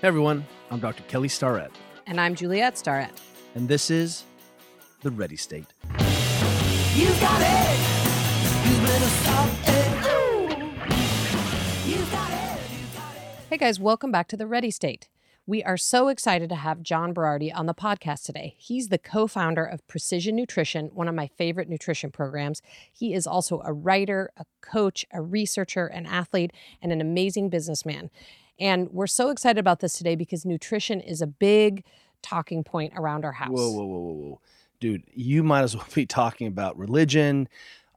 [0.00, 1.02] Hey everyone, I'm Dr.
[1.04, 1.70] Kelly Starrett,
[2.06, 3.10] And I'm Juliet Starrett.
[3.54, 4.24] and this is
[5.02, 5.66] The Ready State.
[6.94, 7.78] You got it.
[8.66, 9.86] You better stop it.
[11.86, 12.60] You got it.
[12.72, 13.22] You got it.
[13.50, 15.08] Hey guys, welcome back to the Ready State.
[15.46, 18.54] We are so excited to have John Berardi on the podcast today.
[18.56, 22.62] He's the co founder of Precision Nutrition, one of my favorite nutrition programs.
[22.92, 28.10] He is also a writer, a coach, a researcher, an athlete, and an amazing businessman.
[28.60, 31.84] And we're so excited about this today because nutrition is a big
[32.22, 33.48] talking point around our house.
[33.50, 34.40] Whoa, whoa, whoa, whoa, whoa.
[34.80, 37.48] Dude, you might as well be talking about religion.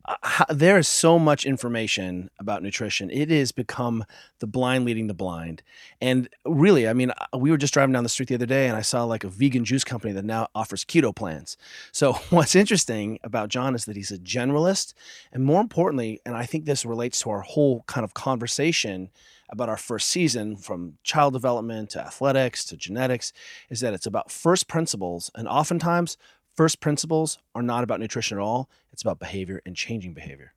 [0.06, 3.10] Uh, there is so much information about nutrition.
[3.10, 4.04] It has become
[4.40, 5.64] the blind leading the blind.
[6.02, 8.68] And really, I mean, uh, we were just driving down the street the other day
[8.68, 11.56] and I saw like a vegan juice company that now offers keto plans.
[11.92, 14.94] So, what's interesting about John is that he's a generalist.
[15.32, 19.10] And more importantly, and I think this relates to our whole kind of conversation
[19.50, 23.32] about our first season from child development to athletics to genetics
[23.70, 25.30] is that it's about first principles.
[25.36, 26.18] And oftentimes,
[26.56, 30.54] first principles are not about nutrition at all, it's about behavior and changing behavior.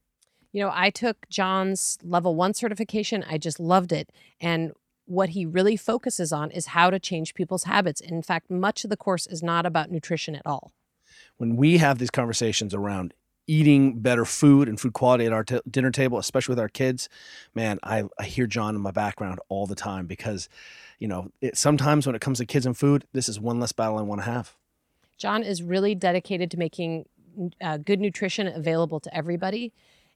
[0.52, 3.25] You know, I took John's level one certification.
[3.28, 4.11] I just loved it.
[4.41, 4.72] And
[5.05, 8.00] what he really focuses on is how to change people's habits.
[8.00, 10.72] In fact, much of the course is not about nutrition at all.
[11.36, 13.14] When we have these conversations around
[13.47, 17.08] eating better food and food quality at our t- dinner table, especially with our kids,
[17.55, 20.48] man, I, I hear John in my background all the time because,
[20.98, 23.72] you know, it, sometimes when it comes to kids and food, this is one less
[23.72, 24.56] battle I want to have.
[25.19, 27.06] John is really dedicated to making
[27.61, 29.73] uh, good nutrition available to everybody.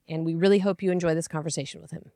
[0.09, 2.11] And we really hope you enjoy this conversation with him.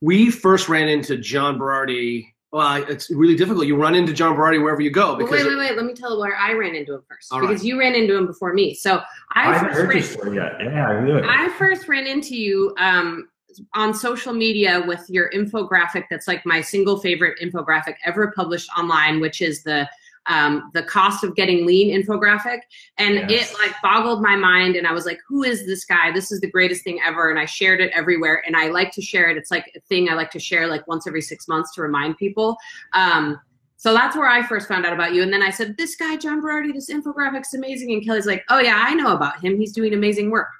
[0.00, 2.26] we first ran into John Berardi.
[2.52, 3.66] Well, it's really difficult.
[3.66, 5.76] You run into John Berardi wherever you go Well, because wait, wait, wait.
[5.76, 7.64] Let me tell you where I ran into him first All because right.
[7.64, 8.74] you ran into him before me.
[8.74, 9.00] So
[9.32, 10.52] I, I, haven't first heard ran, your story yet.
[10.60, 11.22] Yeah, I do.
[11.24, 13.28] I first ran into you um,
[13.74, 16.04] on social media with your infographic.
[16.10, 19.88] That's like my single favorite infographic ever published online, which is the
[20.26, 22.60] um, the cost of getting lean infographic,
[22.98, 23.52] and Yes.
[23.52, 24.76] it like boggled my mind.
[24.76, 26.12] And I was like, "Who is this guy?
[26.12, 28.42] This is the greatest thing ever!" And I shared it everywhere.
[28.46, 29.36] And I like to share it.
[29.36, 32.16] It's like a thing I like to share like once every six months to remind
[32.18, 32.56] people.
[32.92, 33.40] Um,
[33.76, 35.22] so that's where I first found out about you.
[35.24, 37.92] And then I said, This guy, John Berardi, this infographic's amazing.
[37.92, 39.58] And Kelly's like, Oh, yeah, I know about him.
[39.58, 40.50] He's doing amazing work.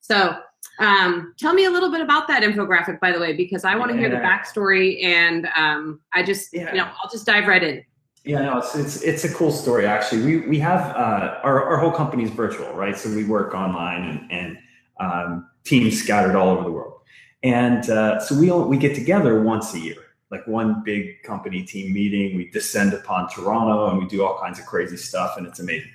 [0.00, 0.36] So
[0.78, 3.90] um, tell me a little bit about that infographic, by the way, because I want
[3.90, 5.02] to hear the backstory.
[5.04, 6.70] And um, I just, Yeah.
[6.70, 7.82] you know, I'll just dive right in.
[8.24, 10.22] Yeah, no, it's, it's it's a cool story actually.
[10.22, 12.96] We we have uh, our our whole company is virtual, right?
[12.96, 14.58] So we work online and and
[15.00, 17.00] um, teams scattered all over the world,
[17.42, 19.96] and uh, so we we get together once a year,
[20.30, 22.36] like one big company team meeting.
[22.36, 25.90] We descend upon Toronto and we do all kinds of crazy stuff, and it's amazing.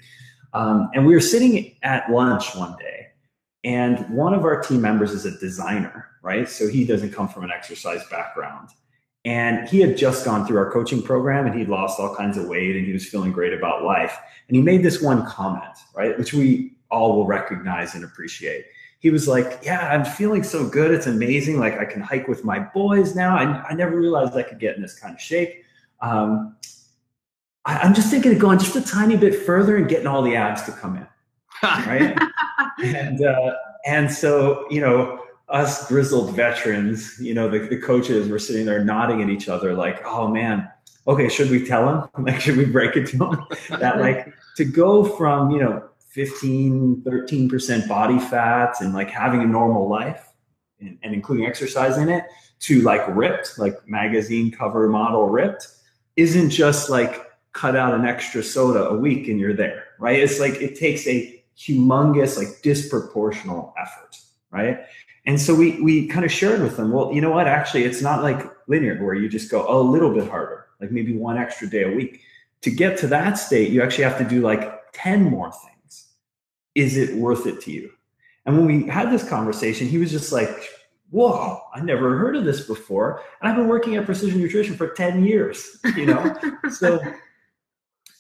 [0.53, 3.07] Um, and we were sitting at lunch one day,
[3.63, 6.47] and one of our team members is a designer, right?
[6.49, 8.69] So he doesn't come from an exercise background.
[9.25, 12.47] And he had just gone through our coaching program and he'd lost all kinds of
[12.47, 14.17] weight and he was feeling great about life.
[14.47, 18.65] And he made this one comment, right, which we all will recognize and appreciate.
[18.99, 20.91] He was like, Yeah, I'm feeling so good.
[20.91, 21.57] It's amazing.
[21.57, 23.37] Like, I can hike with my boys now.
[23.37, 25.63] I, I never realized I could get in this kind of shape.
[26.01, 26.55] Um,
[27.65, 30.35] I, I'm just thinking of going just a tiny bit further and getting all the
[30.35, 31.07] abs to come in
[31.63, 32.17] right?
[32.83, 33.53] and uh,
[33.85, 38.83] and so you know, us grizzled veterans, you know, the, the coaches were sitting there
[38.83, 40.69] nodding at each other, like, "Oh man,
[41.07, 42.09] okay, should we tell him?
[42.25, 43.45] Like, should we break it to him
[43.79, 49.41] that like to go from you know 15, 13 percent body fat and like having
[49.41, 50.29] a normal life
[50.79, 52.25] and, and including exercise in it
[52.61, 55.67] to like ripped, like magazine cover model ripped,
[56.15, 60.19] isn't just like cut out an extra soda a week and you're there, right?
[60.19, 64.17] It's like it takes a humongous, like disproportional effort,
[64.51, 64.79] right?
[65.25, 67.47] And so we we kind of shared with them, well, you know what?
[67.47, 71.15] Actually, it's not like linear where you just go a little bit harder, like maybe
[71.15, 72.21] one extra day a week.
[72.61, 76.07] To get to that state, you actually have to do like 10 more things.
[76.75, 77.91] Is it worth it to you?
[78.45, 80.69] And when we had this conversation, he was just like,
[81.09, 83.21] whoa, I never heard of this before.
[83.41, 86.35] And I've been working at Precision Nutrition for 10 years, you know?
[86.71, 86.99] so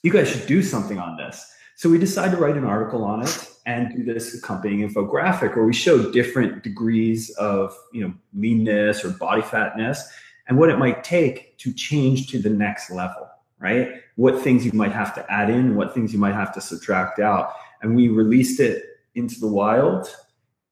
[0.03, 1.53] you guys should do something on this.
[1.75, 5.65] So we decided to write an article on it and do this accompanying infographic where
[5.65, 10.07] we show different degrees of, you know, leanness or body fatness
[10.47, 13.27] and what it might take to change to the next level,
[13.59, 14.01] right?
[14.15, 17.19] What things you might have to add in, what things you might have to subtract
[17.19, 17.53] out.
[17.81, 18.83] And we released it
[19.15, 20.13] into the wild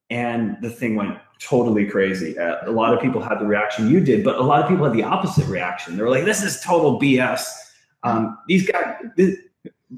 [0.10, 2.38] and the thing went totally crazy.
[2.38, 4.84] Uh, a lot of people had the reaction you did, but a lot of people
[4.84, 5.96] had the opposite reaction.
[5.96, 7.48] They were like, "This is total BS."
[8.04, 8.96] Um, these guys.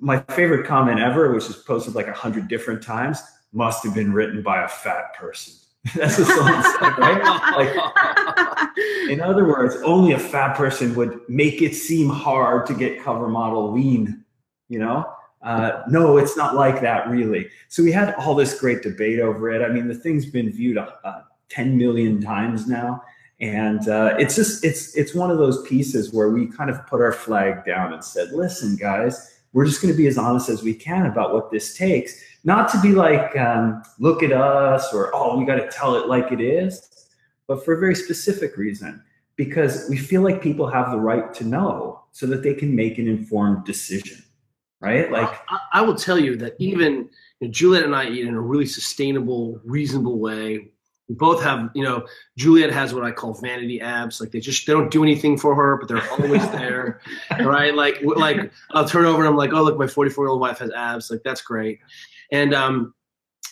[0.02, 4.12] My favorite comment ever, which is posted like a hundred different times, must have been
[4.12, 5.54] written by a fat person.
[5.96, 8.70] That's what someone said, right?
[9.10, 13.28] In other words, only a fat person would make it seem hard to get cover
[13.28, 14.24] model lean.
[14.70, 15.06] You know,
[15.42, 17.50] uh, no, it's not like that really.
[17.68, 19.62] So we had all this great debate over it.
[19.62, 23.04] I mean, the thing's been viewed uh, 10 million times now,
[23.42, 27.02] and uh, it's just it's it's one of those pieces where we kind of put
[27.02, 29.32] our flag down and said, listen, guys.
[29.54, 32.70] We're just going to be as honest as we can about what this takes, not
[32.72, 36.32] to be like, um, look at us or, oh, we got to tell it like
[36.32, 37.08] it is,
[37.48, 39.02] but for a very specific reason,
[39.36, 42.98] because we feel like people have the right to know so that they can make
[42.98, 44.22] an informed decision,
[44.82, 45.12] right?
[45.12, 47.10] Like, I, I will tell you that even
[47.40, 50.73] you know, Juliet and I eat in a really sustainable, reasonable way.
[51.10, 52.06] We both have, you know,
[52.38, 54.22] Juliet has what I call vanity abs.
[54.22, 57.02] Like they just they don't do anything for her, but they're always there,
[57.42, 57.76] right?
[57.76, 60.60] Like like I'll turn over and I'm like, oh look, my 44 year old wife
[60.60, 61.12] has abs.
[61.12, 61.80] Like that's great.
[62.32, 62.94] And um,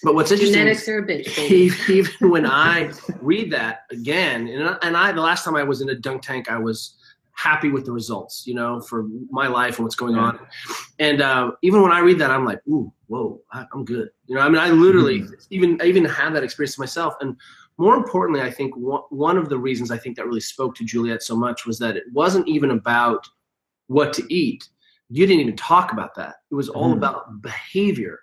[0.04, 1.38] but what's interesting, Genetics are a bitch.
[1.38, 5.64] even even when I read that again, and I, and I the last time I
[5.64, 6.98] was in a dunk tank, I was
[7.42, 10.40] happy with the results, you know, for my life and what's going on.
[11.00, 14.10] And uh, even when I read that, I'm like, ooh, whoa, I, I'm good.
[14.28, 17.16] You know, I mean, I literally even I even had that experience myself.
[17.20, 17.36] And
[17.78, 20.84] more importantly, I think one, one of the reasons I think that really spoke to
[20.84, 23.28] Juliet so much was that it wasn't even about
[23.88, 24.70] what to eat.
[25.10, 26.36] You didn't even talk about that.
[26.52, 26.98] It was all Mhm.
[26.98, 28.20] about behavior,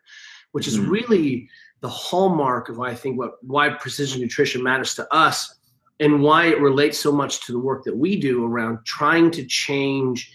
[0.53, 0.91] which is Mhm.
[0.91, 1.49] really
[1.81, 5.58] the hallmark of why I think what why precision nutrition matters to us
[6.01, 9.45] and why it relates so much to the work that we do around trying to
[9.45, 10.33] change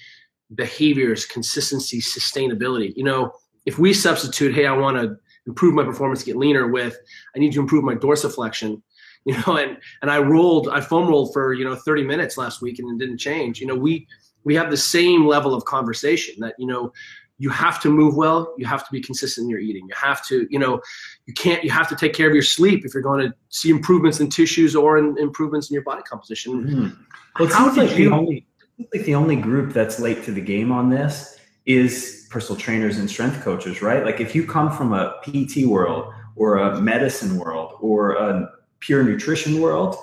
[0.56, 2.94] behaviors, consistency, sustainability.
[2.96, 3.32] You know,
[3.66, 5.16] if we substitute, hey, I want to
[5.48, 6.98] improve my performance, get leaner with,
[7.36, 8.82] I need to improve my dorsiflexion,
[9.26, 12.62] you know, and and I rolled, I foam rolled for, you know, 30 minutes last
[12.62, 13.62] week and it didn't change.
[13.62, 14.06] You know, we
[14.44, 16.92] we have the same level of conversation that, you know,
[17.40, 19.86] you have to move well, you have to be consistent in your eating.
[19.88, 20.82] You have to, you know,
[21.26, 23.70] you can't you have to take care of your sleep if you're going to see
[23.70, 26.64] improvements in tissues or in improvements in your body composition.
[26.64, 26.98] Mhm.
[27.40, 28.46] Well, it sounds like you- the only
[28.94, 33.10] like the only group that's late to the game on this is personal trainers and
[33.10, 34.04] strength coaches, right?
[34.04, 39.04] Like if you come from a PT world or a medicine world or a pure
[39.04, 39.96] nutrition world,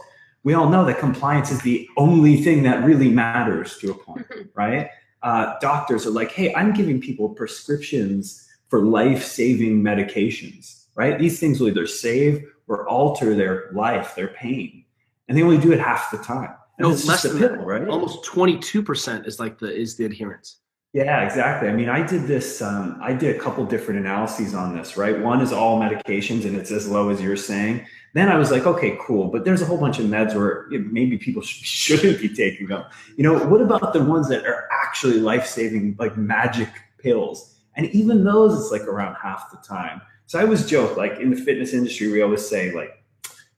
[0.42, 4.26] we all know that compliance is the only thing that really matters to a point,
[4.54, 4.88] right?
[5.22, 11.18] Uh, doctors are like, hey, I'm giving people prescriptions for life-saving medications, right?
[11.18, 14.84] These things will either save or alter their life, their pain,
[15.28, 16.54] and they only do it half the time.
[16.78, 17.66] And No, less than pill, that.
[17.66, 17.86] right?
[17.88, 20.56] Almost 22% is like the is the adherence.
[20.92, 21.68] Yeah, exactly.
[21.68, 22.60] I mean, I did this.
[22.60, 24.96] Um, I did a couple different analyses on this.
[24.96, 27.86] Right, one is all medications, and it's as low as you're saying.
[28.12, 29.28] Then I was like, okay, cool.
[29.28, 32.84] But there's a whole bunch of meds where maybe people sh- shouldn't be taking them.
[33.16, 37.60] You know, what about the ones that are actually life saving, like magic pills?
[37.76, 40.00] And even those, it's like around half the time.
[40.26, 42.90] So I always joke, like in the fitness industry, we always say, like,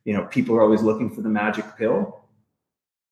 [0.05, 2.25] you know, people are always looking for the magic pill.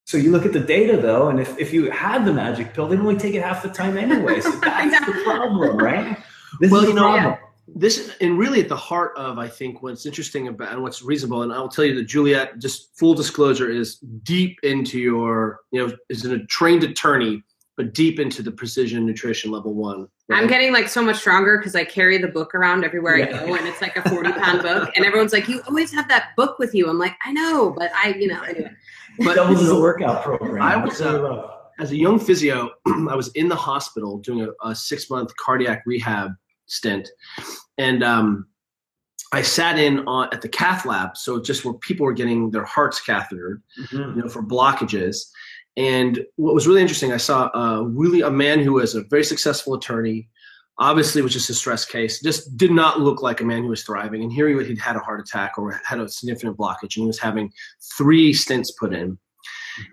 [0.05, 2.89] So you look at the data though, and if, if you had the magic pill,
[2.89, 4.41] they'd only take it half the time anyway.
[4.41, 6.19] So that's the problem, right?
[6.59, 7.39] This Well, is you the know, problem.
[7.77, 11.43] This and really at the heart of I think what's interesting about and what's reasonable.
[11.43, 15.95] And I'll tell you that Juliet, just full disclosure, is deep into your you know
[16.09, 17.45] is a trained attorney,
[17.77, 20.07] but deep into the precision nutrition level one.
[20.31, 23.43] I'm getting like so much stronger because I carry the book around everywhere Yeah.
[23.43, 24.91] I go, and it's like a 40 pound book.
[24.97, 27.91] And everyone's like, "You always have that book with you." I'm like, "I know, but
[27.95, 28.71] I, you know, anyway."
[29.19, 30.63] But doubles as a workout program.
[30.63, 31.49] I was, uh,
[31.81, 35.83] as a young physio, I was in the hospital doing a, a six month cardiac
[35.87, 36.31] rehab
[36.67, 37.09] stint,
[37.79, 38.47] and um,
[39.33, 42.65] I sat in on at the cath lab, so just where people were getting their
[42.65, 44.17] hearts cathetered, Mhm.
[44.17, 45.27] you know, for blockages.
[45.81, 49.25] And what was really interesting, I saw a really a man who was a very
[49.25, 50.29] successful attorney.
[50.79, 52.21] Obviously, was just a stress case.
[52.21, 54.23] Just did not look like a man who was thriving.
[54.23, 57.07] And here he he'd had a heart attack or had a significant blockage, and he
[57.07, 57.51] was having
[57.97, 59.19] three stents put in.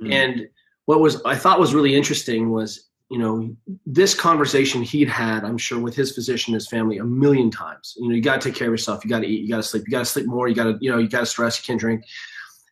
[0.01, 0.13] Mhm.
[0.13, 0.49] And
[0.87, 5.57] what was I thought was really interesting was, you know, this conversation he'd had, I'm
[5.57, 7.95] sure, with his physician, his family, a million times.
[7.97, 9.05] You know, you got to take care of yourself.
[9.05, 9.41] You got to eat.
[9.43, 9.83] You got to sleep.
[9.87, 10.49] You got to sleep more.
[10.49, 11.57] You got to, you know, you got to stress.
[11.57, 12.03] You can't drink.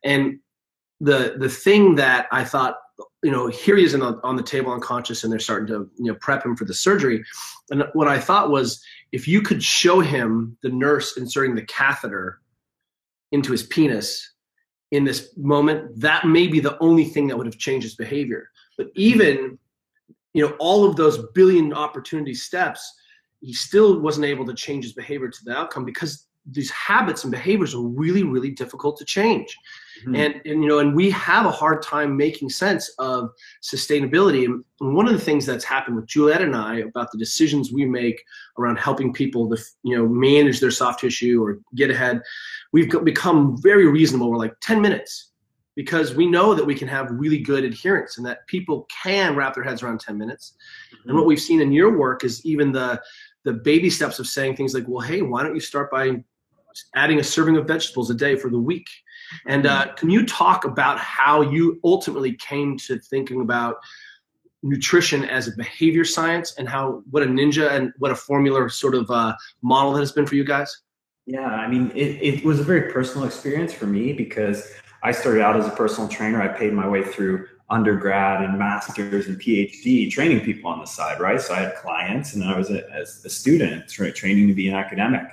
[0.04, 0.38] And
[1.00, 2.76] the the thing that I thought,
[3.26, 6.12] you know, here he is the, on the table unconscious, and they're starting to, you
[6.12, 7.24] know, prep him for the surgery.
[7.70, 8.80] And what I thought was,
[9.10, 12.40] if you could show him the nurse inserting the catheter
[13.32, 14.32] into his penis
[14.92, 18.48] in this moment, that may be the only thing that would have changed his behavior.
[18.78, 19.58] But even,
[20.32, 22.94] you know, all of those billion opportunity steps,
[23.40, 27.30] he still wasn't able to change his behavior to the outcome because these habits and
[27.32, 29.56] behaviors are really really difficult to change.
[30.04, 30.16] Mhm.
[30.16, 33.30] and and you know and we have a hard time making sense of
[33.62, 34.44] sustainability.
[34.44, 34.62] And
[34.94, 38.22] one of the things that's happened with juliet and i about the decisions we make
[38.58, 42.20] around helping people to you know manage their soft tissue or get ahead
[42.72, 44.30] we've become very reasonable.
[44.30, 45.30] We're like 10 minutes.
[45.74, 49.54] Because we know that we can have really good adherence and that people can wrap
[49.54, 50.54] their heads around 10 minutes.
[51.04, 53.00] And what we've seen in your work is even the
[53.44, 56.04] the baby steps of saying things like well hey why don't you start by
[56.94, 58.88] adding a serving of vegetables a day for the week
[59.46, 63.76] and uh, can you talk about how you ultimately came to thinking about
[64.62, 68.94] nutrition as a behavior science and how what a ninja and what a formula sort
[68.94, 70.82] of uh, model that has been for you guys?
[71.26, 75.42] Yeah, I mean, it, it was a very personal experience for me because I started
[75.42, 76.40] out as a personal trainer.
[76.40, 81.20] I paid my way through undergrad and masters and PhD training people on the side,
[81.20, 81.40] right?
[81.40, 84.68] So I had clients and I was a, as a student tra- training to be
[84.68, 85.26] an academic.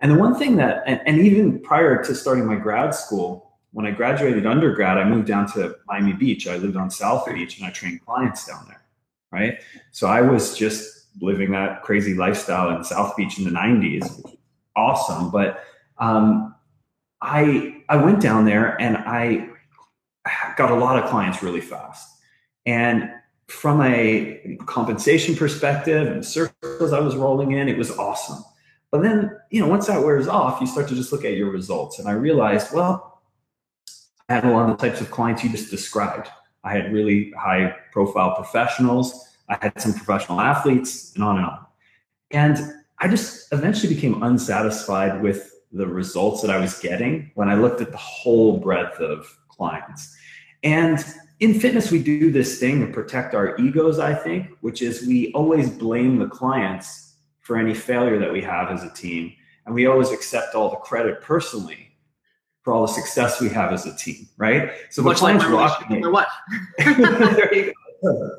[0.00, 3.86] And the one thing that, and, and even prior to starting my grad school, when
[3.86, 6.46] I graduated undergrad, I moved down to Miami Beach.
[6.46, 8.82] I lived on South Beach and I trained clients down there,
[9.30, 9.58] right?
[9.92, 14.36] So I was just living that crazy lifestyle in South Beach in the 90s.
[14.74, 15.30] Awesome.
[15.30, 15.64] But
[15.98, 16.54] um,
[17.20, 19.48] I I went down there and I
[20.56, 22.18] got a lot of clients really fast.
[22.64, 23.10] And
[23.48, 28.44] from a compensation perspective and circles I was rolling in, it was awesome.
[28.90, 31.50] But then, you know, once that wears off, you start to just look at your
[31.50, 31.98] results.
[31.98, 33.20] And I realized, well,
[34.28, 36.28] I had a lot of the types of clients you just described.
[36.64, 39.36] I had really high profile professionals.
[39.48, 41.66] I had some professional athletes and on and on.
[42.32, 42.58] And
[42.98, 47.80] I just eventually became unsatisfied with the results that I was getting when I looked
[47.80, 50.16] at the whole breadth of clients.
[50.62, 51.04] And
[51.40, 55.32] in fitness, we do this thing to protect our egos, I think, which is we
[55.32, 57.05] always blame the clients
[57.46, 59.32] for any failure that we have as a team.
[59.66, 61.92] And we always accept all the credit personally
[62.62, 64.72] for all the success we have as a team, right?
[64.90, 65.96] So the Much like clients my relationship me.
[65.98, 67.36] with my wife.
[67.36, 67.72] there you
[68.02, 68.30] go.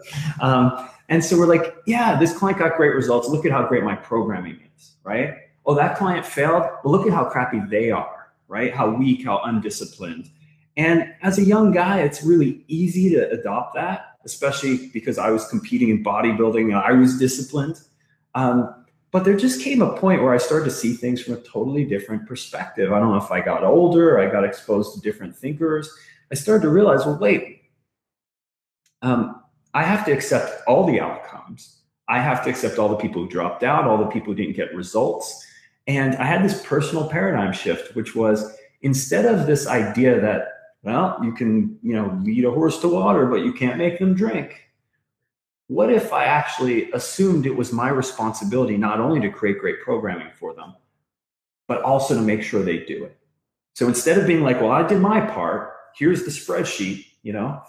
[0.41, 3.29] Um, and so we're like, yeah, this client got great results.
[3.29, 5.35] Look at how great my programming is, right?
[5.65, 6.63] Oh, that client failed.
[6.83, 8.73] Well, look at how crappy they are, right?
[8.73, 10.29] How weak, how undisciplined.
[10.75, 15.47] And as a young guy, it's really easy to adopt that, especially because I was
[15.47, 17.79] competing in bodybuilding and I was disciplined.
[18.35, 18.76] Um,
[19.11, 21.85] but there just came a point where I started to see things from a totally
[21.85, 22.91] different perspective.
[22.91, 25.89] I don't know if I got older, I got exposed to different thinkers.
[26.31, 27.63] I started to realize, well, wait,
[29.01, 29.41] um,
[29.73, 31.77] I have to accept all the outcomes.
[32.09, 34.55] I have to accept all the people who dropped out, all the people who didn't
[34.55, 35.45] get results.
[35.87, 40.49] And I had this personal paradigm shift, which was instead of this idea that,
[40.83, 44.13] well, you can, you know, lead a horse to water, but you can't make them
[44.13, 44.66] drink.
[45.67, 50.31] What if I actually assumed it was my responsibility not only to create great programming
[50.39, 50.75] for them,
[51.67, 53.17] but also to make sure they do it?
[53.73, 57.61] So instead of being like, well, I did my part, here's the spreadsheet, you know,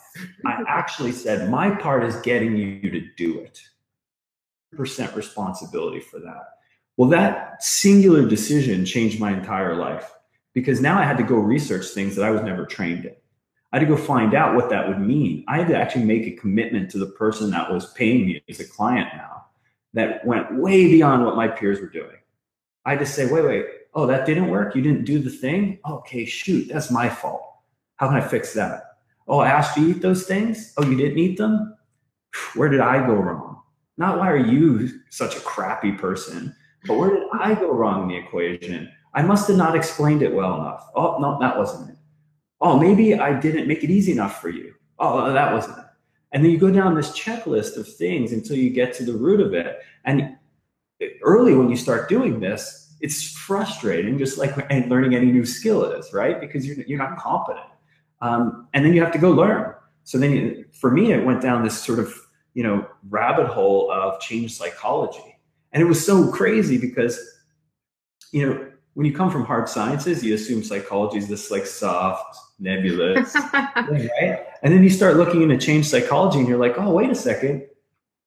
[0.47, 3.61] I actually said, my part is getting you to do it.
[4.77, 6.51] Percent responsibility for that.
[6.97, 10.13] Well, that singular decision changed my entire life
[10.55, 13.15] because now I had to go research things that I was never trained in.
[13.73, 15.45] I had to go find out what that would mean.
[15.47, 18.61] I had to actually make a commitment to the person that was paying me as
[18.61, 19.45] a client now
[19.93, 22.17] that went way beyond what my peers were doing.
[22.87, 24.75] I had to say, wait, wait, oh, that didn't work.
[24.75, 25.79] You didn't do the thing.
[25.87, 27.43] Okay, shoot, that's my fault.
[27.97, 28.85] How can I fix that?
[29.27, 30.73] Oh, I asked you to eat those things.
[30.79, 31.77] Oh, you didn't eat them?
[32.55, 33.61] Where did I go wrong?
[33.99, 36.55] Not why are you such a crappy person,
[36.87, 38.91] but where did I go wrong in the equation?
[39.13, 40.89] I must have not explained it well enough.
[40.95, 41.98] Oh, no, that wasn't it.
[42.61, 44.75] Oh, maybe I didn't make it easy enough for you.
[44.99, 45.85] Oh, that wasn't it.
[46.33, 49.41] And then you go down this checklist of things until you get to the root
[49.41, 49.79] of it.
[50.05, 50.37] And
[51.23, 55.85] early when you start doing this, it's frustrating, just like and learning any new skill
[55.85, 56.41] is, right?
[56.41, 57.67] Because you're, you're not competent.
[58.21, 59.75] Um, and then you have to go learn.
[60.05, 62.13] So then, you, for me, it went down this sort of
[62.55, 65.39] you know rabbit hole of change psychology,
[65.73, 67.21] and it was so crazy because
[68.33, 68.68] you know
[68.99, 74.11] when you come from hard sciences, you assume psychology is this like soft, nebulous thing,
[74.21, 74.45] right?
[74.65, 77.65] And then you start looking into change psychology, and you're like, oh, wait a second,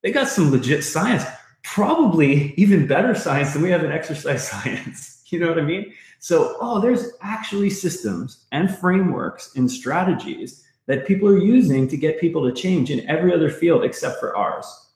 [0.02, 1.26] they got some legit science,
[1.64, 5.26] probably even better science than we have in exercise science.
[5.28, 5.92] You know what I mean?
[6.20, 12.22] So, oh, there's actually systems and frameworks and strategies that people are using to get
[12.22, 14.91] people to change in every other field except for ours.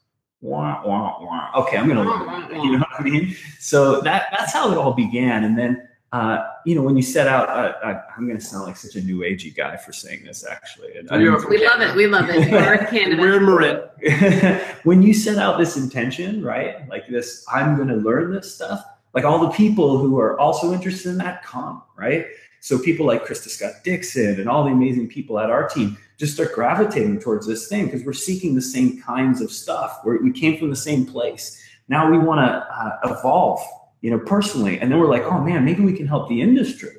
[0.46, 1.64] Wah, wah, wah.
[1.64, 2.64] Okay, I'm gonna look at that.
[2.64, 3.36] You know what I mean?
[3.60, 5.44] So that that's how it all began.
[5.44, 8.64] And then uh, you know, when you set out, uh, I, I'm going to sound
[8.66, 10.96] like such a new agey guy for saying this, actually.
[10.96, 11.94] And I You're didn't- We love it.
[11.94, 12.50] We love it.
[12.50, 13.22] We're in Canada.
[13.22, 14.62] We're in Marin.
[14.84, 16.88] when you set out this intention, right?
[16.88, 18.82] Like this, I'm going to learn this stuff.
[19.14, 22.28] Like all the people who are also interested in that come, right?
[22.66, 26.34] So people like Krista Scott Dixon and all the amazing people at our team just
[26.34, 30.00] start gravitating towards this thing because we're seeking the same kinds of stuff.
[30.04, 31.62] We're, we came from the same place.
[31.90, 33.62] Now we want to uh, evolve,
[34.02, 36.90] you know, personally, and then we're like, oh man, maybe we can help the industry.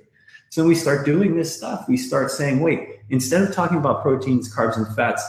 [0.50, 1.88] So we start doing this stuff.
[1.88, 5.28] We start saying, wait, instead of talking about proteins, carbs, and fats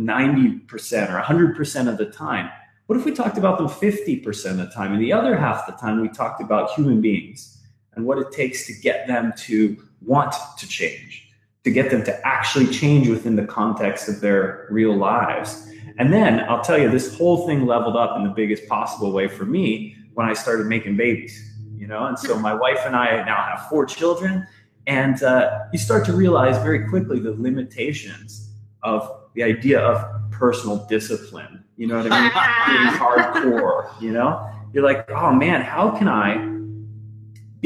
[0.00, 0.68] 90%
[1.10, 2.50] or 100% of the time,
[2.86, 4.92] what if we talked about them 50% of the time?
[4.92, 7.55] And the other half of the time, we talked about human beings
[7.96, 11.28] and what it takes to get them to want to change,
[11.64, 15.68] to get them to actually change within the context of their real lives.
[15.98, 19.28] And then I'll tell you, this whole thing leveled up in the biggest possible way
[19.28, 21.42] for me when I started making babies.
[21.74, 24.46] You know, and so my wife and I now have four children,
[24.86, 28.50] and uh, you start to realize very quickly the limitations
[28.82, 31.62] of the idea of personal discipline.
[31.76, 32.30] You know what I mean?
[32.66, 34.00] Being hardcore.
[34.00, 36.55] You know, you're like, oh man, how can I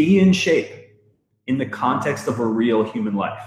[0.00, 0.72] be in shape
[1.46, 3.44] in the context of a real human life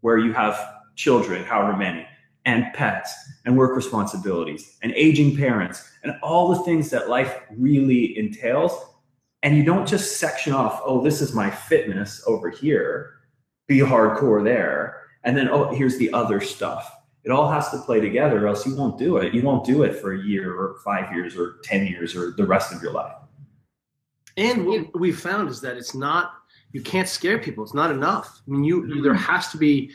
[0.00, 0.58] where you have
[0.96, 2.04] children, however many,
[2.46, 8.18] and pets and work responsibilities and aging parents and all the things that life really
[8.18, 8.72] entails.
[9.44, 13.14] And you don't just section off, oh, this is my fitness over here,
[13.68, 15.00] be hardcore there.
[15.22, 16.92] And then, oh, here's the other stuff.
[17.22, 19.32] It all has to play together, or else you won't do it.
[19.32, 22.44] You won't do it for a year or five years or 10 years or the
[22.44, 23.14] rest of your life.
[24.36, 26.34] And what we've found is that it's not
[26.72, 27.62] you can't scare people.
[27.62, 28.42] It's not enough.
[28.46, 29.90] I mean, you there has to be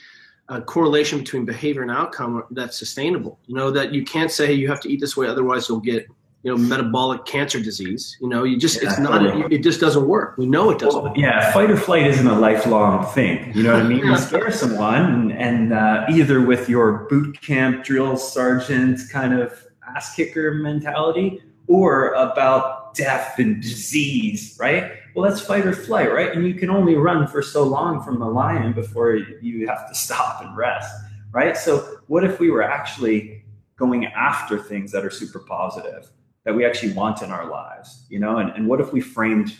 [0.47, 3.39] a correlation between behavior and outcome that's sustainable.
[3.45, 5.79] You know that you can't say hey, you have to eat this way, otherwise you'll
[5.79, 6.07] get
[6.43, 8.17] you know metabolic cancer disease.
[8.21, 9.55] You know, you just Yeah, it's not totally.
[9.55, 10.37] it just doesn't work.
[10.37, 11.03] We know it doesn't.
[11.03, 13.51] Well, yeah, fight or flight isn't a lifelong thing.
[13.53, 14.05] You know what I mean?
[14.05, 19.67] You scare someone, and, and uh, either with your boot camp drill sergeant kind of
[19.95, 24.93] ass kicker mentality, or about death and disease, right?
[25.15, 26.33] Well, that's fight or flight, right?
[26.33, 29.95] And you can only run for so long from the lion before you have to
[30.05, 30.93] stop and rest,
[31.31, 31.57] right?
[31.57, 33.43] So, what if we were actually
[33.77, 36.09] going after things that are super positive?
[36.45, 39.57] That we actually want in our lives, you know, and, and what if we framed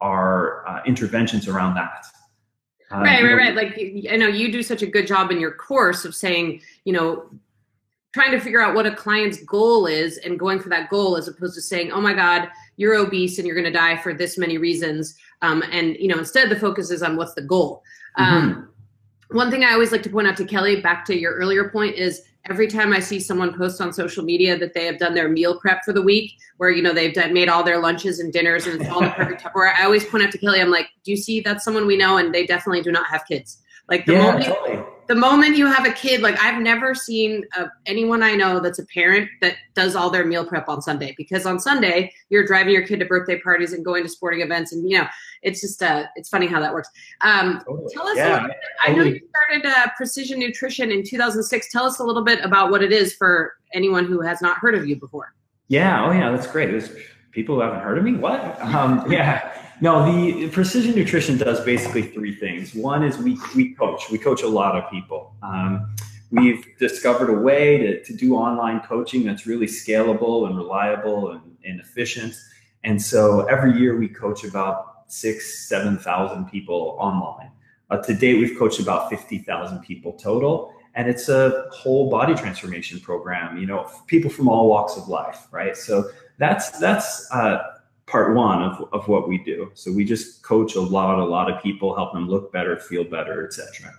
[0.00, 2.06] our uh, interventions around that.
[2.92, 3.78] Um, right right right like
[4.10, 7.24] i know you do such a good job in your course of saying you know
[8.12, 11.28] trying to figure out what a client's goal is and going for that goal as
[11.28, 14.38] opposed to saying oh my god you're obese and you're going to die for this
[14.38, 17.82] many reasons um, and you know instead the focus is on what's the goal
[18.16, 18.68] um,
[19.30, 21.94] one thing i always like to point out to kelly back to your earlier point
[21.94, 25.28] is every time i see someone post on social media that they have done their
[25.28, 28.34] meal prep for the week where you know they've done, made all their lunches and
[28.34, 29.72] dinners and it's all the perfect Tupperware.
[29.74, 32.18] I always point out to Kelly, I'm like, do you see that's someone we know
[32.18, 33.62] and they definitely do not have kids.
[33.88, 34.84] Like the yeah, moment totally.
[35.10, 38.78] The moment you have a kid, like I've never seen uh, anyone I know that's
[38.78, 42.72] a parent that does all their meal prep on Sunday because on Sunday you're driving
[42.72, 45.08] your kid to birthday parties and going to sporting events and you know
[45.42, 46.88] it's just uh it's funny how that works.
[47.22, 47.92] Um, Totally.
[47.92, 48.56] Tell us a little bit.
[48.82, 51.72] I know you started uh, Precision Nutrition in 2006.
[51.72, 54.76] Tell us a little bit about what it is for anyone who has not heard
[54.76, 55.34] of you before.
[55.66, 56.06] Yeah.
[56.06, 56.30] Oh, yeah.
[56.30, 56.70] That's great.
[56.70, 56.92] There's
[57.32, 58.14] people who haven't heard of me.
[58.14, 58.60] What?
[58.60, 59.69] Um, yeah.
[59.82, 62.74] No, the precision nutrition does basically three things.
[62.74, 64.10] One is we we coach.
[64.10, 65.34] We coach a lot of people.
[65.42, 65.94] Um,
[66.30, 71.56] we've discovered a way to, to do online coaching that's really scalable and reliable and,
[71.64, 72.34] and efficient.
[72.84, 77.50] And so every year we coach about six, seven thousand people online.
[77.90, 82.34] Uh, to date, we've coached about fifty thousand people total and it's a whole body
[82.34, 87.62] transformation program you know people from all walks of life right so that's that's uh,
[88.10, 89.70] part one of, of what we do.
[89.74, 93.04] So we just coach a lot a lot of people help them look better feel
[93.04, 93.92] better etc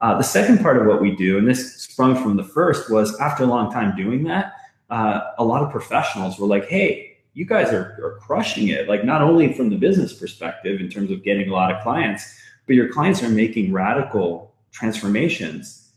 [0.00, 3.18] uh, the second part of what we do and this sprung from the first was
[3.20, 4.52] after a long time doing that
[4.90, 8.88] uh, a lot of professionals were like hey you guys are, are crushing it.
[8.88, 12.40] Like not only from the business perspective in terms of getting a lot of clients
[12.66, 15.92] but your clients are making radical transformations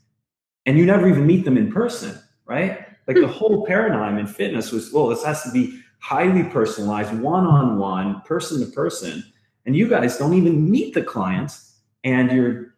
[0.66, 2.86] and you never even meet them in person, right?
[3.08, 7.46] Like the whole paradigm in fitness was, well, this has to be highly personalized, one
[7.46, 9.24] on one, person to person.
[9.66, 12.76] And you guys don't even meet the clients and you're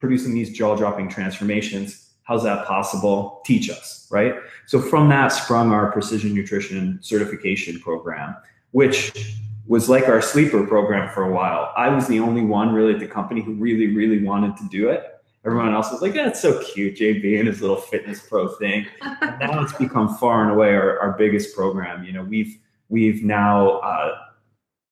[0.00, 2.10] producing these jaw dropping transformations.
[2.24, 3.42] How's that possible?
[3.44, 4.34] Teach us, right?
[4.66, 8.36] So from that sprung our precision nutrition certification program,
[8.72, 11.72] which was like our sleeper program for a while.
[11.76, 14.88] I was the only one really at the company who really, really wanted to do
[14.88, 15.11] it.
[15.44, 19.38] Everyone else was like, "That's so cute, JB and his little fitness pro thing." And
[19.40, 22.04] now it's become far and away our, our biggest program.
[22.04, 24.18] You know, we've we've now uh,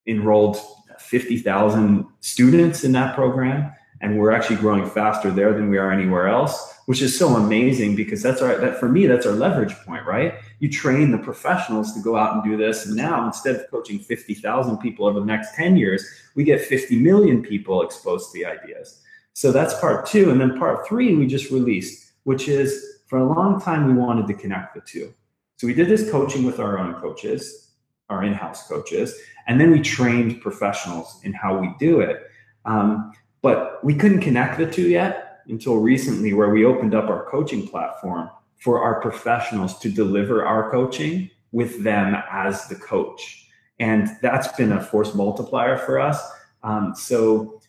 [0.07, 0.59] enrolled
[0.99, 5.93] fifty thousand students in that program, and we're actually growing faster there than we are
[5.93, 9.75] anywhere else, which is so amazing because that's our that for me that's our leverage
[9.85, 10.35] point, right?
[10.61, 12.87] you train the professionals to go out and do this.
[12.87, 17.01] And now instead of coaching 50,000 people over the next 10 years, we get 50
[17.01, 19.03] million people exposed to the ideas.
[19.41, 20.29] So that's part two.
[20.29, 24.27] And then part three, we just released, which is for a long time, we wanted
[24.27, 25.15] to connect the two.
[25.57, 27.71] So we did this coaching with our own coaches,
[28.11, 32.25] our in house coaches, and then we trained professionals in how we do it.
[32.67, 37.25] Um, but we couldn't connect the two yet until recently, where we opened up our
[37.31, 43.49] coaching platform for our professionals to deliver our coaching with them as the coach.
[43.79, 46.21] And that's been a force multiplier for us.
[46.63, 47.60] Um, so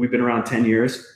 [0.00, 1.06] we've been around 10 years.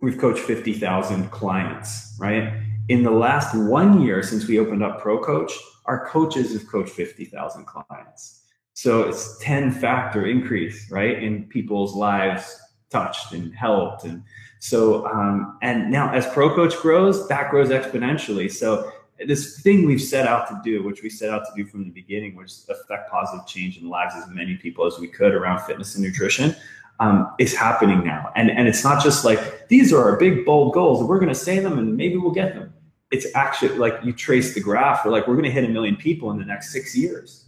[0.00, 2.60] We've coached 50,000 clients, right?
[2.88, 5.52] In the last one year since we opened up Pro Coach,
[5.86, 8.42] our coaches have coached 50,000 clients.
[8.74, 14.02] So it's 10 factor increase, right, in people's lives touched and helped.
[14.02, 14.24] And
[14.58, 18.50] so, um, and now as Pro Coach grows, that grows exponentially.
[18.50, 18.90] So
[19.24, 21.90] this thing we've set out to do, which we set out to do from the
[21.90, 25.60] beginning, was affect positive change in the lives as many people as we could around
[25.60, 26.56] fitness and nutrition,
[27.00, 28.30] um, is happening now.
[28.36, 31.30] And and it's not just like these are our big bold goals, and we're going
[31.30, 32.72] to say them, and maybe we'll get them.
[33.10, 35.96] It's actually like you trace the graph, we're like we're going to hit a million
[35.96, 37.46] people in the next six years.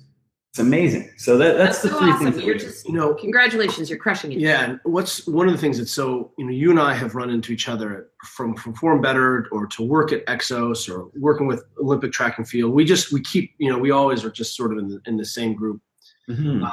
[0.51, 1.09] It's amazing.
[1.17, 2.25] So that, that's, That's the so three awesome.
[2.27, 2.37] things.
[2.37, 4.39] that You're just You know, congratulations, you're crushing it.
[4.39, 7.15] Yeah, and what's one of the things that's so you know you and I have
[7.15, 11.47] run into each other from from Form Better or to work at Exos or working
[11.47, 12.75] with Olympic track and field.
[12.75, 15.17] We just we keep you know we always are just sort of in the in
[15.17, 15.81] the same group.
[16.29, 16.71] Mhm.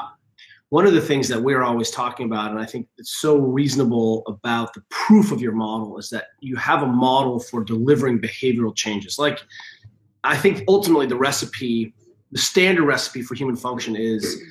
[0.69, 4.23] One of the things that we're always talking about, and I think it's so reasonable
[4.27, 8.75] about the proof of your model, is that you have a model for delivering behavioral
[8.75, 9.17] changes.
[9.17, 9.39] Like
[10.23, 11.93] I think ultimately the recipe,
[12.32, 14.41] the standard recipe for human function is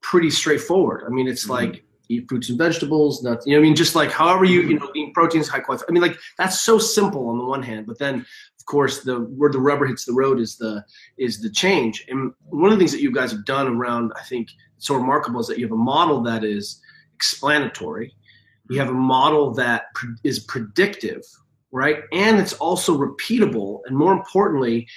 [0.00, 1.02] pretty straightforward.
[1.06, 1.50] I mean, it's Mhm.
[1.50, 3.46] like eat fruits and vegetables, nuts.
[3.46, 5.84] You know, I mean, just like however you you know eating proteins, high quality.
[5.88, 9.20] I mean, like that's so simple on the one hand, but then of course the
[9.20, 10.84] where the rubber hits the road is the
[11.18, 12.04] is the change.
[12.08, 15.40] And one of the things that you guys have done around, I think, so remarkable
[15.40, 16.80] is that you have a model that is
[17.14, 18.14] explanatory.
[18.70, 19.84] You have a model that
[20.24, 21.22] is predictive,
[21.70, 22.04] right?
[22.12, 24.88] And it's also repeatable, and more importantly,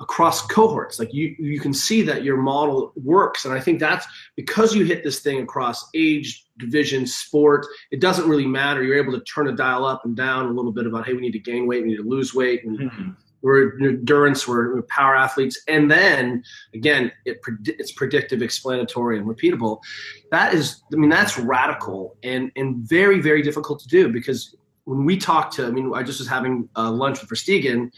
[0.00, 0.98] across cohorts.
[0.98, 4.84] Like you, you can see that your model works, and I think that's because you
[4.84, 7.66] hit this thing across age, division, sport.
[7.90, 8.82] It doesn't really matter.
[8.82, 11.20] You're able to turn a dial up and down a little bit about hey, we
[11.20, 13.16] need to gain weight, we need to lose weight, and Mhm.
[13.42, 16.42] we're endurance, we're, we're power athletes, and then
[16.74, 19.80] again, it it's predictive, explanatory, and repeatable.
[20.30, 25.04] That is, I mean, that's radical and and very very difficult to do because when
[25.04, 27.92] we talk to, I mean, I just was having uh, lunch with Verstegen,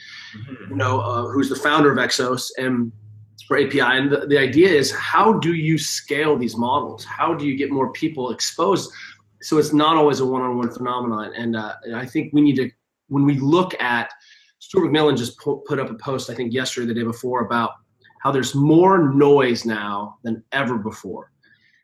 [0.69, 2.93] you know, uh, who's the founder of Exos and
[3.51, 7.05] or API, and the, the idea is how do you scale these models?
[7.05, 8.91] How do you get more people exposed?
[9.43, 12.71] So it's not always a one-on-one phenomenon, and, uh, and I think we need to
[13.09, 14.11] when we look at
[14.59, 17.73] Stuart McMillan just pu- put up a post I think yesterday, the day before, about
[18.23, 21.31] how there's more noise now than ever before.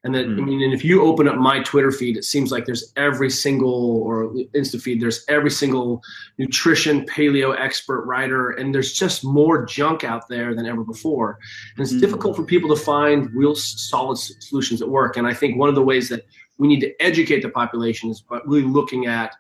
[0.03, 0.45] And that I Mm.
[0.47, 4.01] mean, and if you open up my Twitter feed, it seems like there's every single
[4.03, 6.03] or Insta feed, there's every single
[6.39, 11.39] nutrition paleo expert writer, and there's just more junk out there than ever before.
[11.77, 12.01] And it's Mhm.
[12.01, 15.19] difficult for people to find real solid solutions that work.
[15.19, 16.25] And I think one of the ways that
[16.57, 19.35] we need to educate the population is by really looking at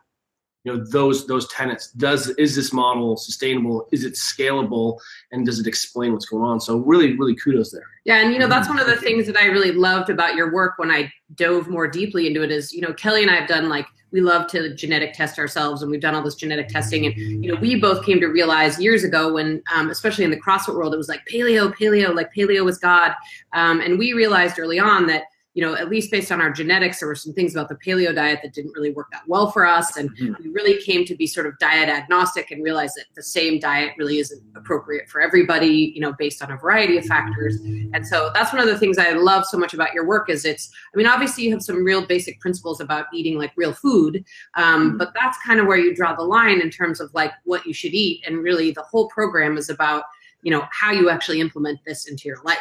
[0.64, 3.88] you know those those tenants does is this model sustainable?
[3.92, 4.98] Is it scalable?
[5.32, 6.60] And does it explain what's going on?
[6.60, 7.86] So really really kudos there.
[8.04, 8.72] Yeah, and you know that's Mhm.
[8.72, 11.86] one of the things that I really loved about your work when I dove more
[11.88, 14.74] deeply into it is you know Kelly and I have done like we love to
[14.74, 17.06] genetic test ourselves and we've done all this genetic testing.
[17.06, 20.40] And you know we both came to realize years ago when um, especially in the
[20.40, 23.12] CrossFit world it was like paleo paleo like paleo was God.
[23.54, 27.00] Um, and we realized early on that you know at least based on our genetics
[27.00, 29.66] there were some things about the paleo diet that didn't really work that well for
[29.66, 30.38] us and Mhm.
[30.38, 33.92] we really came to be sort of diet agnostic and realized that the same diet
[33.98, 37.56] really isn't appropriate for everybody you know based on a variety of factors
[37.92, 40.44] and so that's one of the things I love so much about your work is
[40.44, 44.24] it's, I mean, obviously you have some real basic principles about eating like real food,
[44.54, 44.98] um, Mhm.
[44.98, 47.74] but that's kind of where you draw the line in terms of like what you
[47.74, 48.22] should eat.
[48.26, 50.04] And really the whole program is about,
[50.42, 52.58] you know, how you actually implement this into your life.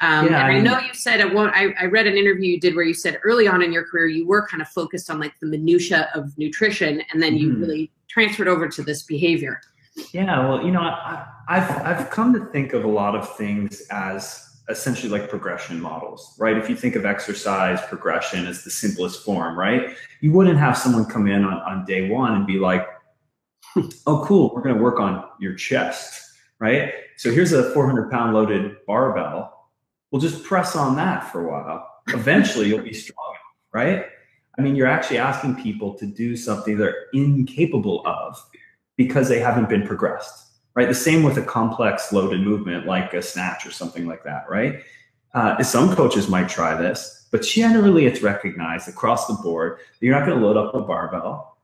[0.00, 2.60] Um, Yeah, and I know you said at one, I, I read an interview you
[2.60, 5.18] did where you said early on in your career you were kind of focused on
[5.18, 7.60] like the minutia of nutrition, and then you Mhm.
[7.60, 9.60] really transferred over to this behavior.
[10.12, 13.82] Yeah, well, you know, I, I've I've come to think of a lot of things
[13.90, 16.56] as essentially like progression models, right?
[16.56, 19.96] If you think of exercise progression as the simplest form, right?
[20.20, 22.86] You wouldn't have someone come in on, on day one and be like,
[24.06, 26.22] "Oh, cool, we're going to work on your chest,"
[26.60, 26.92] right?
[27.16, 29.57] So here's a 400 pound loaded barbell.
[30.10, 31.88] We'll just press on that for a while.
[32.08, 33.34] Eventually, you'll be strong,
[33.72, 34.06] right?
[34.58, 38.42] I mean, you're actually asking people to do something they're incapable of
[38.96, 40.88] because they haven't been progressed, right?
[40.88, 44.82] The same with a complex loaded movement like a snatch or something like that, right?
[45.34, 50.18] Uh, some coaches might try this, but generally it's recognized across the board that you're
[50.18, 51.58] not going to load up a barbell,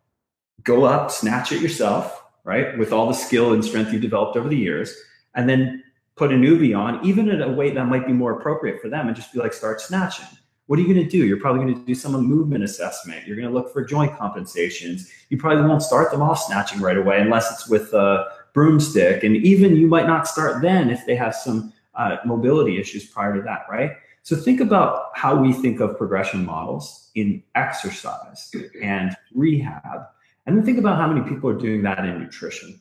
[0.63, 2.79] go up, snatch it yourself, right?
[2.79, 4.95] With all the skill and strength you developed over the years,
[5.35, 5.83] and then
[6.17, 9.09] put a newbie on, even at a weight that might be more appropriate for them,
[9.09, 10.27] and just be like, start snatching.
[10.67, 11.27] What are you going to do?
[11.27, 13.27] You're probably going to do some movement assessment.
[13.27, 15.11] You're going to look for joint compensations.
[15.29, 19.25] You probably won't start them off snatching right away unless it's with a broomstick.
[19.25, 23.35] And even you might not start then if they have some uh, mobility issues prior
[23.35, 23.93] to that, right?
[24.23, 28.51] So think about how we think of progression models in exercise
[28.83, 30.07] and rehab.
[30.47, 32.81] And then think about how many people are doing that in nutrition.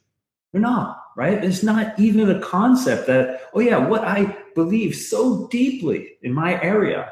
[0.54, 1.44] They're not, right?
[1.44, 6.62] It's not even a concept that, oh yeah, what I believe so deeply in my
[6.62, 7.12] area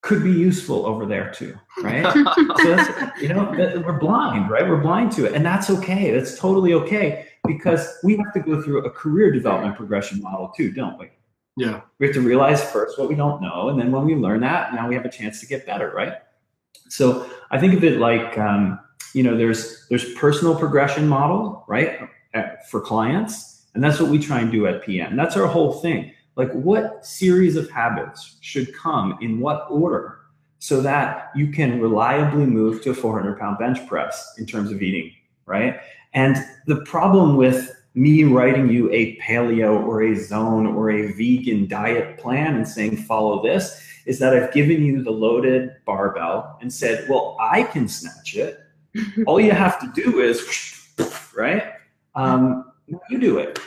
[0.00, 2.02] could be useful over there too, right?
[2.34, 3.52] so that's, you know,
[3.86, 4.66] we're blind, right?
[4.66, 5.34] We're blind to it.
[5.34, 6.10] And that's okay.
[6.10, 10.72] That's totally okay because we have to go through a career development progression model too,
[10.72, 11.10] don't we?
[11.56, 11.82] Yeah.
[11.98, 13.68] We have to realize first what we don't know.
[13.68, 16.14] And then when we learn that, now we have a chance to get better, right?
[16.88, 18.80] So I think of it like, um,
[19.14, 22.00] you know, there's there's personal progression model, right,
[22.70, 25.16] for clients, and that's what we try and do at PN.
[25.16, 30.20] That's our whole thing like what series of habits should come in what order
[30.58, 34.82] so that you can reliably move to a 400 pound bench press in terms of
[34.82, 35.12] eating,
[35.46, 35.78] right?
[36.14, 41.68] And the problem with me writing you a paleo or a zone or a vegan
[41.68, 46.72] diet plan and saying follow this is that I've given you the loaded barbell and
[46.72, 48.60] said, well, I can snatch it.
[49.26, 50.88] All you have to do is,
[51.36, 51.74] right?
[52.14, 52.72] Um,
[53.08, 53.58] you do it.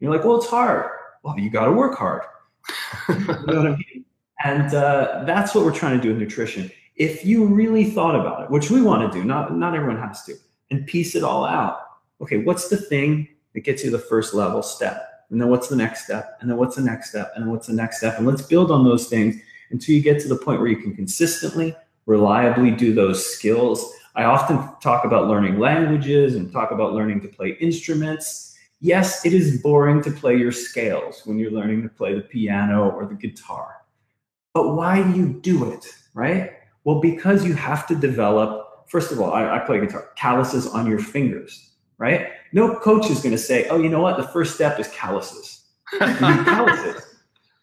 [0.00, 0.90] You're like, well, it's hard
[1.22, 2.22] well, you got to work hard.
[3.08, 4.04] you know what I mean?
[4.44, 6.70] And uh, that's what we're trying to do with nutrition.
[6.96, 10.24] If you really thought about it, which we want to do, not not everyone has
[10.24, 10.34] to,
[10.70, 11.80] and piece it all out.
[12.20, 15.04] Okay, what's the thing that gets you the first level step?
[15.30, 16.38] And then what's the next step?
[16.40, 17.32] And then what's the next step?
[17.34, 18.18] And then what's the next step?
[18.18, 19.36] And let's build on those things
[19.70, 23.92] until you get to the point where you can consistently, reliably do those skills.
[24.18, 28.48] I often talk about learning languages and talk about learning to play instruments
[28.80, 32.90] Yes, it is boring to play your scales when you're learning to play the piano
[32.90, 33.78] or the guitar.
[34.54, 36.52] But why do you do it, right?
[36.84, 40.86] Well, because you have to develop, first of all, I, I play guitar, calluses on
[40.86, 42.28] your fingers, right?
[42.52, 44.16] No coach is going to say, oh, you know what?
[44.16, 45.66] The first step is calluses.
[45.98, 47.02] calluses.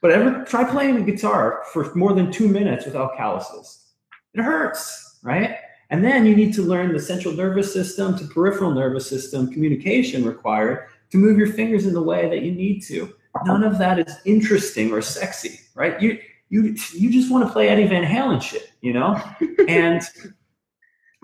[0.02, 3.88] But ever try playing the guitar for more than two minutes without calluses.
[4.36, 5.58] It hurts, right?
[5.90, 10.26] And then you need to learn the central nervous system to peripheral nervous system communication
[10.26, 13.14] required to move your fingers in the way that you need to.
[13.46, 16.02] None of that is interesting or sexy, right?
[16.02, 16.20] You
[16.50, 19.22] you you just want to play Eddie Van Halen shit, you know?
[19.68, 20.02] and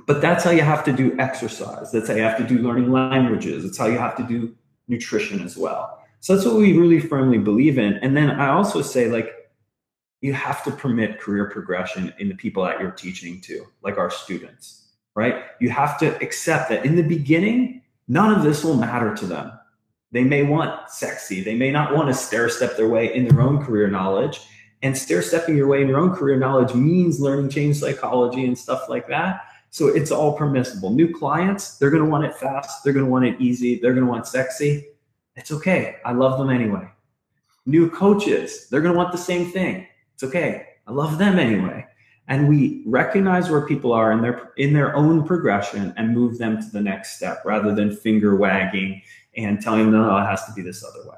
[0.08, 1.91] but that's how you have to do exercise.
[1.91, 3.63] That's how you have to do learning languages.
[3.63, 4.54] It's how you have to do
[4.88, 6.00] nutrition as well.
[6.19, 7.93] So that's what we really firmly believe in.
[7.95, 9.32] And then I also say like
[10.21, 14.12] you have to permit career progression in the people that you're teaching to, like our
[14.12, 15.45] students, right?
[15.60, 19.51] You have to accept that in the beginning, none of this will matter to them.
[20.12, 21.41] They may want sexy.
[21.41, 24.41] They may not want to stair step their way in their own career knowledge.
[24.84, 28.57] And stair stepping your way in your own career knowledge means learning change psychology and
[28.57, 29.41] stuff like that.
[29.69, 30.91] So it's all permissible.
[30.91, 32.84] New clients, they're going to want it fast.
[32.84, 33.79] They're going to want it easy.
[33.79, 34.88] They're going to want sexy.
[35.36, 35.97] It's okay.
[36.03, 36.89] I love them anyway.
[37.65, 39.88] New coaches, they're going to want the same thing.
[40.21, 40.67] It's okay.
[40.86, 41.84] I love them anyway.
[42.27, 46.62] And we recognize where people are in their in their own progression and move them
[46.62, 49.01] to the next step rather than finger wagging
[49.36, 51.17] and telling them, no, it has to be this other way.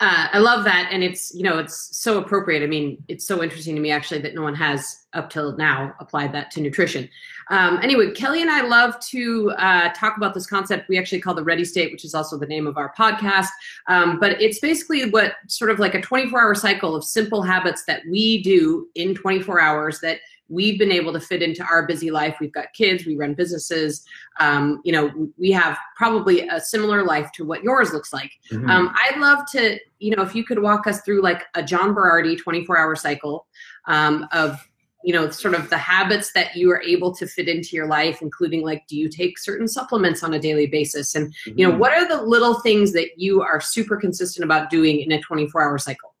[0.00, 2.64] Uh, I love that, and it's you know it's so appropriate.
[2.64, 5.94] I mean, it's so interesting to me actually that no one has up till now
[6.00, 7.08] applied that to nutrition.
[7.50, 11.34] Um, anyway, Kelly and I love to uh, talk about this concept we actually call
[11.34, 13.48] the Ready State, which is also the name of our podcast.
[13.86, 18.02] Um, but it's basically what sort of like a 24-hour cycle of simple habits that
[18.10, 22.36] we do in 24 hours that we've been able to fit into our busy life.
[22.40, 24.04] We've got kids, we run businesses.
[24.40, 28.32] Um, you know, we have probably a similar life to what yours looks like.
[28.52, 28.68] Mm-hmm.
[28.68, 31.94] Um, I'd love to, you know, if you could walk us through like a John
[31.94, 33.46] Berardi 24 hour cycle
[33.86, 34.68] um, of,
[35.02, 38.22] you know, sort of the habits that you are able to fit into your life,
[38.22, 41.14] including like, do you take certain supplements on a daily basis?
[41.14, 41.58] And, mm-hmm.
[41.58, 41.80] you know, mm-hmm.
[41.80, 45.62] what are the little things that you are super consistent about doing in a 24
[45.62, 46.13] hour cycle?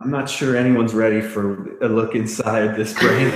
[0.00, 3.30] I'm not sure anyone's ready for a look inside this brain.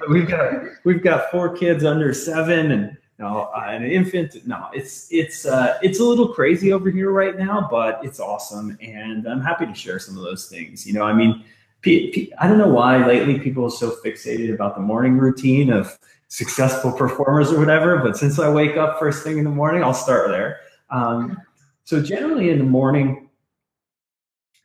[0.10, 4.46] we've got we've got four kids under seven and no, an infant.
[4.46, 8.76] No, it's it's uh, it's a little crazy over here right now, but it's awesome,
[8.82, 10.86] and I'm happy to share some of those things.
[10.86, 11.44] You know, I mean,
[11.86, 16.92] I don't know why lately people are so fixated about the morning routine of successful
[16.92, 17.98] performers or whatever.
[17.98, 20.60] But since I wake up first thing in the morning, I'll start there.
[20.90, 21.38] Um,
[21.84, 23.25] so generally in the morning,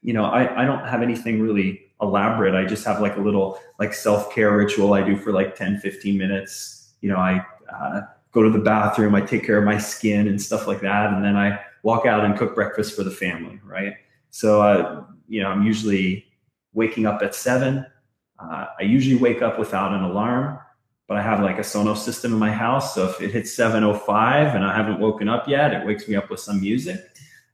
[0.01, 2.55] you know, I, I don't have anything really elaborate.
[2.55, 6.17] I just have like a little like self-care ritual I do for like 10, 15
[6.17, 6.93] minutes.
[7.01, 10.41] You know, I uh, go to the bathroom, I take care of my skin and
[10.41, 11.13] stuff like that.
[11.13, 13.59] And then I walk out and cook breakfast for the family.
[13.63, 13.93] Right.
[14.31, 16.25] So, uh, you know, I'm usually
[16.73, 17.85] waking up at seven.
[18.39, 20.57] Uh, I usually wake up without an alarm,
[21.07, 22.95] but I have like a Sonos system in my house.
[22.95, 26.29] So if it hits 7:05 and I haven't woken up yet, it wakes me up
[26.29, 26.99] with some music.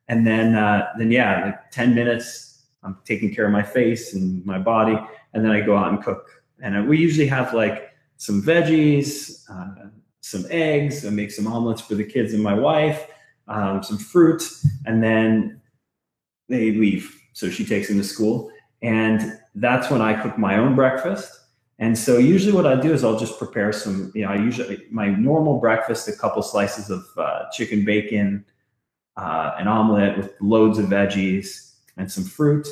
[0.08, 4.46] And then, uh, then yeah, like 10 minutes, I'm taking care of my face and
[4.46, 4.98] my body,
[5.34, 6.30] and then I go out and cook.
[6.62, 9.89] And uh, we usually have like some veggies, uh,
[10.22, 11.06] some eggs.
[11.06, 13.08] I make some omelets for the kids and my wife,
[13.48, 14.43] um, some fruit,
[14.86, 15.62] and then
[16.50, 17.13] they leave.
[17.34, 18.50] So she takes them to school,
[18.82, 21.32] and that's when I cook my own breakfast.
[21.80, 24.84] And so usually what I do is I'll just prepare some, you know, I usually
[24.89, 28.43] my normal breakfast, a couple slices of uh, chicken bacon,
[29.17, 32.67] uh, an omelet with loads of veggies and some fruit.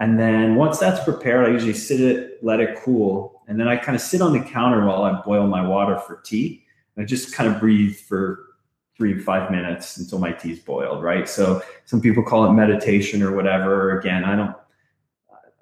[0.00, 3.42] And then once that's prepared, I usually sit it, let it cool.
[3.46, 6.20] And then I kind of sit on the counter while I boil my water for
[6.24, 6.64] tea.
[6.96, 8.44] And I just kind of breathe for
[8.96, 11.28] three to five minutes until my tea's boiled, right?
[11.28, 13.98] So some people call it meditation or whatever.
[13.98, 14.56] Again, I don't,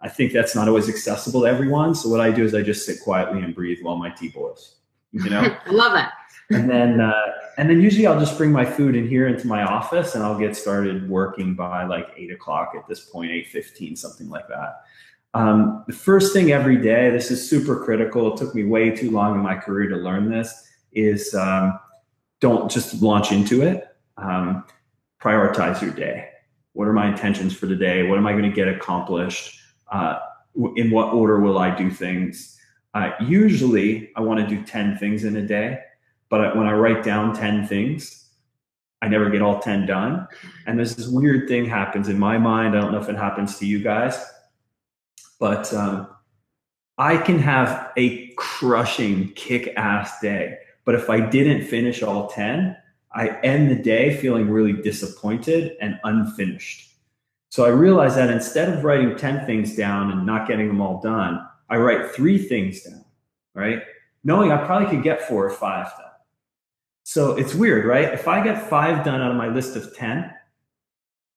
[0.00, 1.94] I think that's not always accessible to everyone.
[1.94, 4.76] So what I do is I just sit quietly and breathe while my tea boils,
[5.12, 5.40] you know?
[5.66, 6.12] I love that.
[6.50, 7.12] and then uh,
[7.58, 10.38] and then usually I'll just bring my food in here into my office and I'll
[10.38, 14.82] get started working by like eight o'clock at this point, eight fifteen, something like that.
[15.34, 18.32] Um, the first thing every day, this is super critical.
[18.32, 20.68] It took me way too long in my career to learn this.
[20.92, 21.78] Is um,
[22.40, 23.96] don't just launch into it.
[24.16, 24.64] Um,
[25.22, 26.28] prioritize your day.
[26.74, 28.08] What are my intentions for the day?
[28.08, 29.58] What am I going to get accomplished?
[29.90, 30.18] Uh,
[30.76, 32.58] in what order will I do things?
[32.94, 35.80] Uh, usually, I want to do ten things in a day
[36.32, 38.30] but when I write down 10 things,
[39.02, 40.26] I never get all 10 done.
[40.66, 42.74] And there's this weird thing happens in my mind.
[42.74, 44.18] I don't know if it happens to you guys,
[45.38, 46.08] but um,
[46.96, 50.56] I can have a crushing kick ass day.
[50.86, 52.78] But if I didn't finish all 10,
[53.14, 56.94] I end the day feeling really disappointed and unfinished.
[57.50, 60.98] So I realized that instead of writing 10 things down and not getting them all
[61.02, 63.04] done, I write three things down,
[63.52, 63.82] right?
[64.24, 66.11] Knowing I probably could get four or five done.
[67.04, 68.12] So it's weird, right?
[68.12, 70.32] If I get five done out of my list of 10,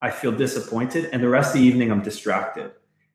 [0.02, 1.10] I feel disappointed.
[1.12, 2.72] And the rest of the evening, I'm distracted.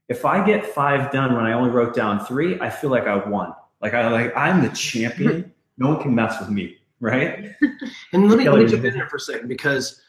[0.09, 3.17] If I get five done when I only wrote down three, I feel like I
[3.17, 3.55] won.
[3.81, 5.53] Like I like I'm the champion.
[5.79, 7.55] no one can mess with me, right?
[8.13, 10.03] And let me, let me jump in there for a second because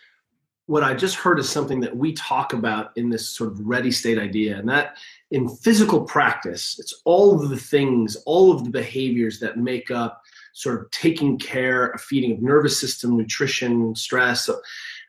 [0.65, 3.91] what I just heard is something that we talk about in this sort of ready
[3.91, 4.97] state idea, and that
[5.29, 10.20] in physical practice, it's all of the things, all of the behaviors that make up
[10.53, 14.45] sort of taking care of feeding of nervous system, nutrition, stress.
[14.45, 14.59] So,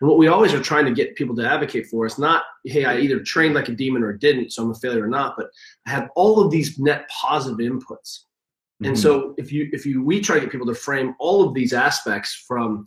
[0.00, 2.84] and what we always are trying to get people to advocate for is not, hey,
[2.84, 5.50] I either trained like a demon or didn't, so I'm a failure or not, but
[5.86, 8.20] I have all of these net positive inputs.
[8.84, 8.98] And Mhm.
[8.98, 11.72] so if you if you we try to get people to frame all of these
[11.72, 12.84] aspects from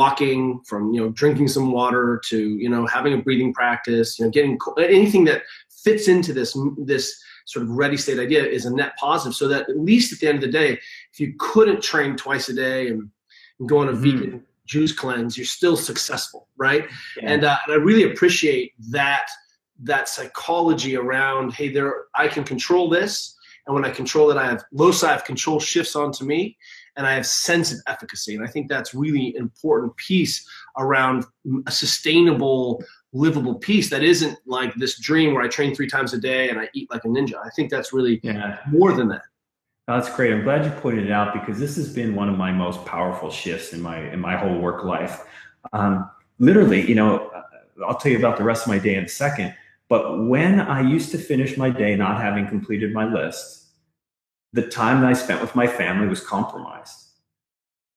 [0.00, 4.24] walking from you know drinking some water to you know having a breathing practice you
[4.24, 5.40] know getting anything that
[5.84, 6.50] fits into this
[6.92, 7.04] this
[7.46, 10.26] sort of ready state idea is a net positive so that at least at the
[10.30, 10.70] end of the day
[11.12, 13.00] if you couldn't train twice a day and,
[13.58, 14.02] and go on a Mhm.
[14.04, 16.84] vegan juice cleanse you're still successful right
[17.16, 17.30] Yeah.
[17.32, 19.26] and, uh, and i really appreciate that
[19.92, 23.12] that psychology around hey there i can control this
[23.66, 26.40] and when i control it i have loci of control shifts onto me
[26.96, 28.34] and I have sense of efficacy.
[28.34, 31.24] And I think that's really an important piece around
[31.66, 32.82] a sustainable,
[33.12, 36.58] livable piece that isn't like this dream where I train three times a day and
[36.58, 37.34] I eat like a ninja.
[37.44, 38.58] I think that's really yeah.
[38.70, 39.22] more than that.
[39.86, 40.32] That's great.
[40.32, 43.30] I'm glad you pointed it out because this has been one of my most powerful
[43.30, 45.24] shifts in my in my whole work life.
[45.72, 47.30] Um, literally, you know,
[47.86, 49.54] I'll tell you about the rest of my day in a second.
[49.88, 53.65] But when I used to finish my day not having completed my list,
[54.56, 57.04] the time that I spent with my family was compromised.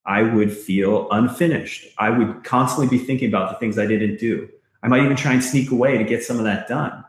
[0.06, 1.88] I would feel unfinished.
[1.98, 4.50] I would constantly be thinking about the things I didn't do.
[4.84, 7.04] I might even try and sneak away to get some of that done.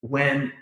[0.00, 0.52] When,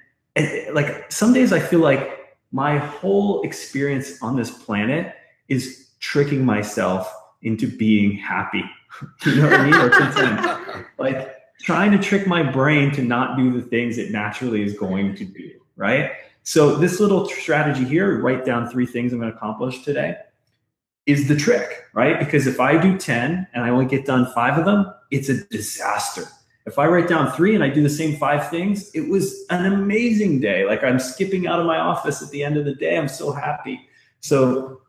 [0.72, 5.14] like, some days I feel like my whole experience on this planet
[5.48, 8.64] is tricking myself into being happy.
[9.26, 9.74] you know what I mean?
[9.74, 10.86] Or content.
[10.98, 15.14] like trying to trick my brain to not do the things it naturally is going
[15.16, 15.50] to do.
[15.76, 16.12] Right.
[16.44, 20.16] So this little strategy here, write down three things I'm going to accomplish today,
[21.06, 22.18] is the trick, right?
[22.18, 25.42] Because if I do 10 and I only get done five of them, it's a
[25.48, 26.24] disaster.
[26.66, 29.72] If I write down three and I do the same five things, it was an
[29.72, 30.66] amazing day.
[30.66, 32.96] Like I'm skipping out of my office at the end of the day.
[32.96, 33.80] I'm so happy.
[34.20, 34.82] So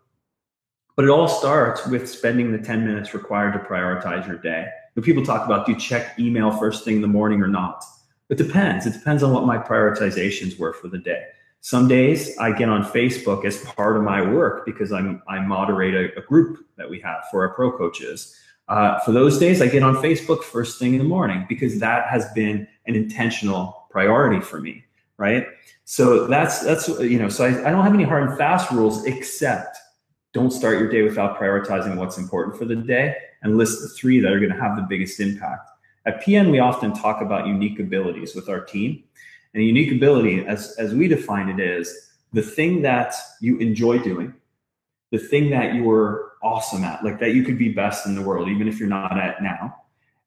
[0.97, 4.67] But it all starts with spending the 10 minutes required to prioritize your day.
[4.93, 7.83] When people talk about do you check email first thing in the morning or not?
[8.29, 8.85] It depends.
[8.85, 11.25] It depends on what my prioritizations were for the day.
[11.65, 15.95] Some days I get on Facebook as part of my work because I'm I moderate
[15.95, 18.35] a, a group that we have for our pro coaches.
[18.67, 22.07] Uh, for those days, I get on Facebook first thing in the morning because that
[22.07, 24.83] has been an intentional priority for me,
[25.17, 25.47] right?
[25.85, 29.03] So that's that's you know, so I, I don't have any hard and fast rules
[29.05, 29.75] except
[30.33, 34.19] don't start your day without prioritizing what's important for the day and list the three
[34.19, 35.67] that are going to have the biggest impact.
[36.05, 39.03] At PN, we often talk about unique abilities with our team.
[39.55, 43.99] And a unique ability, as, as we define it, is the thing that you enjoy
[43.99, 44.33] doing,
[45.11, 48.49] the thing that you're awesome at, like that you could be best in the world,
[48.49, 49.73] even if you're not at now,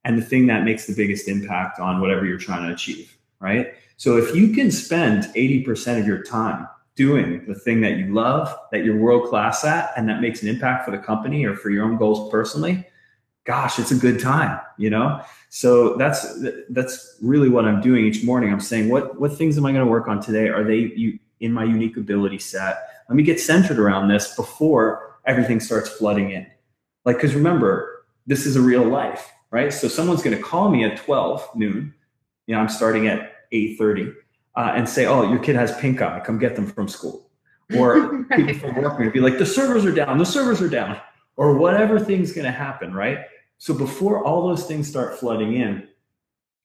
[0.06, 3.74] and the thing that makes the biggest impact on whatever you're trying to achieve, right?
[3.98, 8.56] So if you can spend 80% of your time doing the thing that you love,
[8.72, 11.68] that you're world class at, and that makes an impact for the company or for
[11.68, 12.82] your own goals personally,
[13.49, 15.20] gosh, it's a good time, you know?
[15.49, 16.38] So that's
[16.68, 18.53] that's really what I'm doing each morning.
[18.53, 20.49] I'm saying, what what things am I going to work on today?
[20.49, 22.76] Are they you, in my unique ability set?
[23.09, 26.46] Let me get centered around this before everything starts flooding in.
[27.07, 29.72] Like, because remember, this is a real life, right?
[29.72, 31.94] So someone's going to call me at 12 noon.
[32.46, 34.12] You know, I'm starting at 8:30,
[34.57, 36.20] uh, and say, "Oh, your kid has pink eye.
[36.20, 37.30] Come get them from school."
[37.74, 38.46] Or Right.
[38.46, 40.18] people from work are going to be like, "The servers are down.
[40.18, 41.01] The servers are down,"
[41.36, 43.20] or whatever thing's going to happen, right?
[43.59, 45.88] So before all those things start flooding in,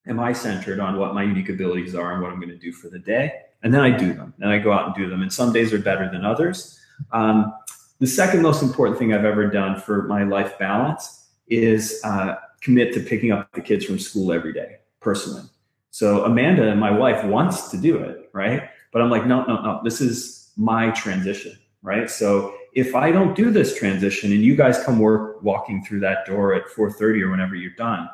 [0.08, 2.72] am I centered on what my unique abilities are and what I'm going to do
[2.72, 3.34] for the day?
[3.64, 4.34] And then I do them.
[4.40, 5.22] And I go out and do them.
[5.22, 6.80] And some days are better than others.
[7.12, 7.54] Um,
[8.00, 12.94] the second most important thing I've ever done for my life balance is uh, commit
[12.94, 15.44] to picking up the kids from school every day, personally.
[15.92, 18.70] So Amanda, my wife, wants to do it, right?
[18.92, 19.82] But I'm like, no, no, no.
[19.84, 22.10] This is my transition, right?
[22.10, 26.26] So if I don't do this transition and you guys come work walking through that
[26.26, 28.10] door at 4:30 or whenever you're done,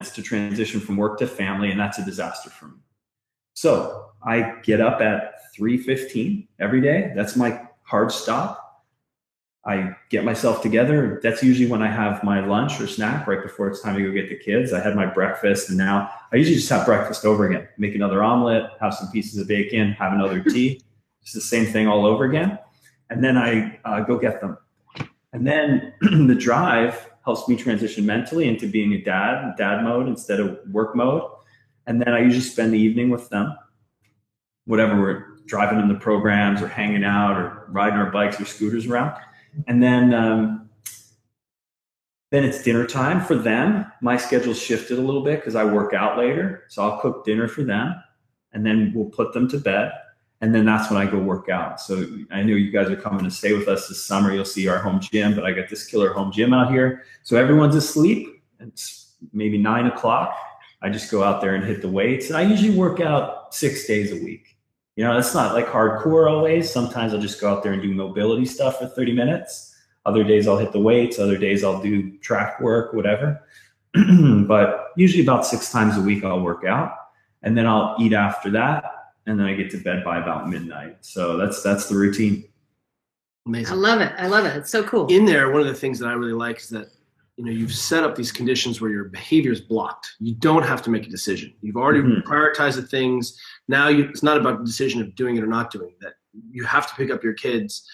[0.00, 2.78] it's to transition from work to family, and that's a disaster for me.
[3.54, 7.12] So I get up at 3:15 every day.
[7.14, 8.64] That's my hard stop.
[9.64, 11.20] I get myself together.
[11.22, 14.12] That's usually when I have my lunch or snack right before it's time to go
[14.12, 14.72] get the kids.
[14.72, 17.68] I had my breakfast, and now I usually just have breakfast over again.
[17.76, 20.80] Make another omelet, have some pieces of bacon, have another tea.
[21.22, 22.58] It's the same thing all over again
[23.10, 24.58] and then I uh, go get them.
[25.32, 30.40] And then the drive helps me transition mentally into being a dad, dad mode instead
[30.40, 31.22] of work mode.
[31.86, 33.56] And then I usually spend the evening with them,
[34.66, 38.86] whatever we're driving in the programs or hanging out or riding our bikes or scooters
[38.86, 39.14] around.
[39.66, 40.68] And then, um,
[42.30, 43.86] then it's dinner time for them.
[44.02, 46.64] My schedule shifted a little bit because I work out later.
[46.68, 47.94] So I'll cook dinner for them
[48.52, 49.92] and then we'll put them to bed
[50.40, 51.80] and then that's when I go work out.
[51.80, 54.32] So I know you guys are coming to stay with us this summer.
[54.32, 57.04] You'll see our home gym, but I got this killer home gym out here.
[57.24, 58.42] So everyone's asleep.
[58.60, 60.36] It's maybe nine o'clock.
[60.80, 62.28] I just go out there and hit the weights.
[62.28, 64.56] And I usually work out six days a week.
[64.94, 66.72] You know, that's not like hardcore always.
[66.72, 69.74] Sometimes I'll just go out there and do mobility stuff for 30 minutes.
[70.06, 71.18] Other days I'll hit the weights.
[71.18, 73.42] Other days I'll do track work, whatever.
[74.46, 76.92] but usually about six times a week I'll work out.
[77.42, 78.97] And then I'll eat after that
[79.28, 80.96] and then I get to bed by about midnight.
[81.02, 82.44] So that's that's the routine.
[83.46, 83.72] Amazing.
[83.74, 84.12] I love it.
[84.18, 84.56] I love it.
[84.56, 85.06] It's so cool.
[85.08, 86.88] In there, one of the things that I really like is that
[87.36, 90.14] you know you've set up these conditions where your behavior is blocked.
[90.18, 91.52] You don't have to make a decision.
[91.60, 92.22] You've already Mhm.
[92.24, 93.38] prioritized the things.
[93.68, 96.00] Now you, it's not about the decision of doing it or not doing it.
[96.00, 96.14] That
[96.50, 97.86] you have to pick up your kids.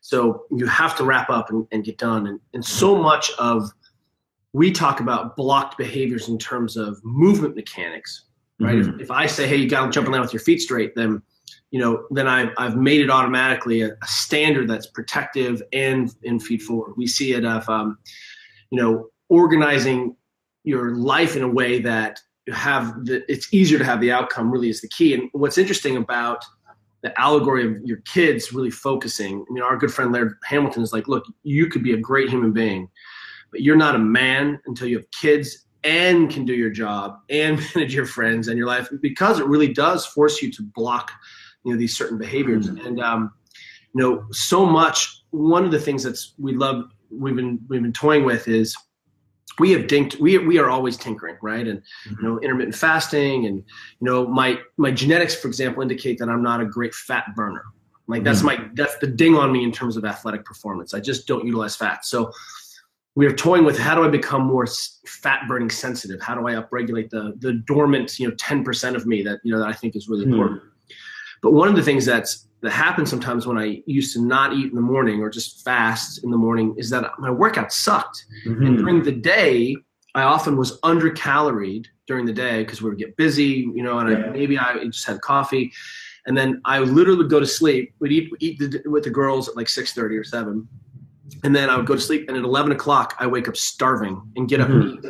[0.00, 2.28] So you have to wrap up and, and get done.
[2.28, 3.70] And, and so much of
[4.54, 8.24] we talk about blocked behaviors in terms of movement mechanics,
[8.60, 8.76] right?
[8.76, 8.94] Mhm.
[8.94, 10.94] If, if I say, hey, you got to jump and land with your feet straight,
[10.94, 11.22] then
[11.70, 16.40] you know, then I've, I've made it automatically a, a standard that's protective and in
[16.40, 16.94] feed forward.
[16.96, 17.98] We see it of, um,
[18.70, 20.16] you know, organizing
[20.64, 24.50] your life in a way that you have the, it's easier to have the outcome
[24.50, 25.12] really is the key.
[25.12, 26.42] And what's interesting about
[27.02, 30.92] the allegory of your kids really focusing, I mean, our good friend Laird Hamilton is
[30.92, 32.88] like, look, you could be a great human being,
[33.50, 37.60] but you're not a man until you have kids and can do your job and
[37.74, 41.12] manage your friends and your life because it really does force you to block
[41.64, 42.68] you know these certain behaviors.
[42.68, 42.86] Mm-hmm.
[42.86, 43.32] And um,
[43.94, 47.92] you know so much one of the things that's we love we've been we've been
[47.92, 48.76] toying with is
[49.58, 51.66] we have dinked we we are always tinkering right?
[51.66, 52.44] And you know mm-hmm.
[52.44, 56.66] intermittent fasting and you know my my genetics for example indicate that i'm not a
[56.66, 57.64] great fat burner.
[58.06, 58.62] Like that's mm-hmm.
[58.62, 60.94] my that's the ding on me in terms of athletic performance.
[60.94, 62.06] I just don't utilize fat.
[62.06, 62.32] So
[63.18, 64.64] we are toying with how do I become more
[65.08, 66.20] fat burning sensitive?
[66.20, 69.52] How do I upregulate the the dormant, you know, ten percent of me that you
[69.52, 70.34] know that I think is really Hmm.
[70.34, 70.62] important.
[71.42, 74.68] But one of the things that's that happens sometimes when I used to not eat
[74.70, 78.24] in the morning or just fast in the morning is that my workout sucked.
[78.46, 78.66] Mhm.
[78.66, 79.76] And during the day,
[80.14, 83.98] I often was under caloried during the day because we would get busy, you know,
[83.98, 84.26] and Yeah.
[84.26, 85.72] I, maybe I just had coffee.
[86.26, 87.94] And then I literally would go to sleep.
[88.00, 90.68] We'd eat, eat the, with the girls at like 6.30 or 7.
[91.44, 92.28] And then I would go to sleep.
[92.28, 95.06] And at 11 o'clock, I wake up starving and get up mm-hmm.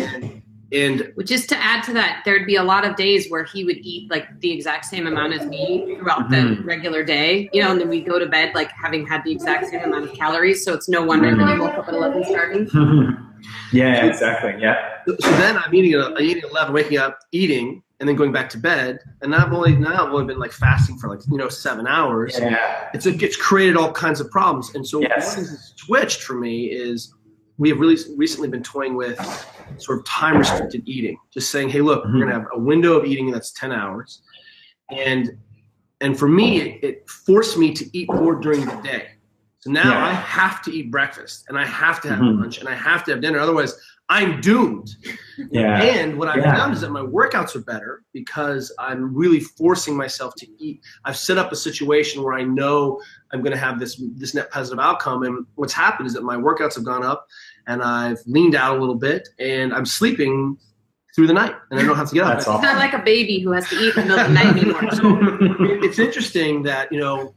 [0.00, 0.42] and eat.
[0.72, 3.44] And, and Which is to add to that, there'd be a lot of days where
[3.44, 6.64] he would eat like the exact same amount as me throughout the Mhm.
[6.64, 9.68] regular day, you know, and then we go to bed like having had the exact
[9.68, 10.64] same amount of calories.
[10.64, 11.60] So it's no wonder that he mm-hmm.
[11.60, 12.66] woke up at 11 starving.
[12.66, 13.24] Mm-hmm.
[13.72, 14.54] yeah, exactly.
[14.60, 14.76] Yeah.
[15.06, 18.32] so then I'm eating, at- I'm eating at 11, waking up, eating, and then going
[18.32, 18.98] back to bed.
[19.22, 22.38] And I've only, now I've only been like fasting for like, you know, seven hours.
[22.38, 22.90] Yeah.
[22.92, 24.74] it's it gets created all kinds of problems.
[24.74, 25.38] And so Yes.
[25.38, 27.14] what has switched for me is
[27.56, 29.18] we have really recently been toying with
[29.78, 32.12] sort of time restricted eating, just saying, hey, look, Mhm.
[32.12, 34.20] we're gonna have a window of eating that's 10 hours.
[34.90, 35.38] And
[36.02, 39.06] and for me, it, it forced me to eat more during the day.
[39.60, 40.04] So now Yeah.
[40.08, 42.40] I have to eat breakfast and I have to have Mhm.
[42.40, 43.38] lunch and I have to have dinner.
[43.38, 43.74] Otherwise,
[44.10, 44.90] I'm doomed.
[45.50, 45.82] Yeah.
[45.82, 46.54] And what I've Yeah.
[46.56, 50.82] found is that my workouts are better because I'm really forcing myself to eat.
[51.06, 53.00] I've set up a situation where I know
[53.32, 55.22] I'm going to have this this net positive outcome.
[55.22, 57.26] And what's happened is that my workouts have gone up,
[57.66, 60.58] and I've leaned out a little bit, and I'm sleeping
[61.16, 62.34] through the night, and I don't have to get up.
[62.34, 64.34] That's It's not like a baby who has to eat in the middle of the
[64.34, 65.78] night anymore.
[65.84, 67.34] it's interesting that you know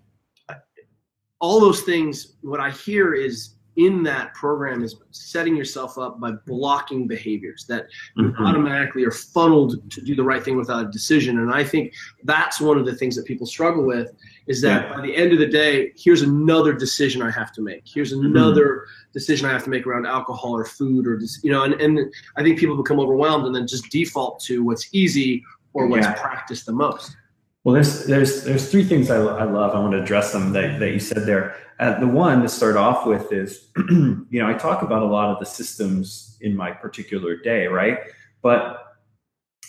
[1.40, 6.32] all those things what i hear is in that program is setting yourself up by
[6.48, 8.36] blocking behaviors that Mhm.
[8.40, 12.60] automatically are funneled to do the right thing without a decision and i think that's
[12.60, 14.12] one of the things that people struggle with
[14.48, 14.96] is that Yeah.
[14.96, 18.26] by the end of the day here's another decision i have to make here's Mm-hmm.
[18.36, 21.76] another decision i have to make around alcohol or food or just you know and,
[21.76, 22.00] and
[22.36, 26.14] i think people become overwhelmed and then just default to what's easy or what's Yeah.
[26.14, 27.16] practiced the most
[27.64, 29.76] Well, there's there's there's three things I, I love.
[29.76, 31.46] I want to address them that, that you said there.
[31.80, 35.30] Uh, the one to start off with is, you know, I talk about a lot
[35.30, 38.00] of the systems in my particular day, right?
[38.42, 38.98] But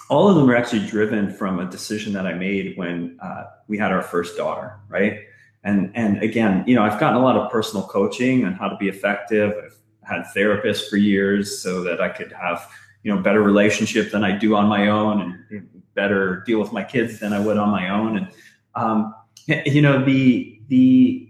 [0.08, 3.76] all of them are actually driven from a decision that I made when uh, we
[3.76, 5.20] had our first daughter, right?
[5.64, 8.76] And and again, you know, I've gotten a lot of personal coaching on how to
[8.76, 9.52] be effective.
[9.52, 9.76] I've
[10.08, 12.70] had therapists for years so that I could have
[13.02, 16.84] you know better relationship than I do on my own and better deal with my
[16.84, 18.16] kids than I would on my own.
[18.16, 18.28] And
[18.74, 19.14] um,
[19.66, 21.27] you know the the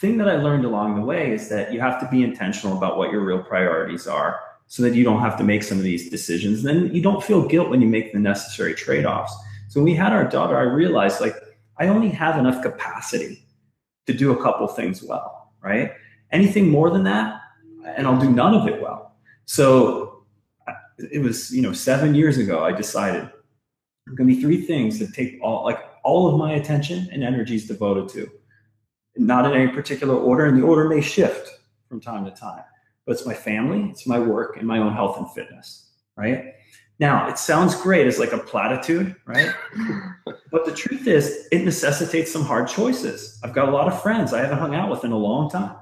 [0.00, 2.98] thing that I learned along the way is that you have to be intentional about
[2.98, 6.08] what your real priorities are so that you don't have to make some of these
[6.08, 6.62] decisions.
[6.62, 9.34] Then you don't feel guilt when you make the necessary trade-offs.
[9.68, 11.34] So when we had our daughter, I realized like
[11.78, 13.44] I only have enough capacity
[14.06, 15.92] to do a couple things well, right?
[16.30, 17.40] Anything more than that,
[17.96, 19.16] and I'll do none of it well.
[19.46, 20.24] So
[20.68, 20.74] uh,
[21.10, 23.30] it was, you know, seven years ago, I decided
[24.14, 27.56] going to be three things that take all, like all of my attention and energy
[27.56, 28.30] is devoted to.
[29.18, 32.62] Not in any particular order, and the order may shift from time to time.
[33.04, 36.54] But it's my family, it's my work, and my own health and fitness, right?
[37.00, 39.52] Now, it sounds great as like a platitude, right?
[40.52, 43.38] but the truth is, it necessitates some hard choices.
[43.42, 45.76] I've got a lot of friends I haven't hung out with in a long time,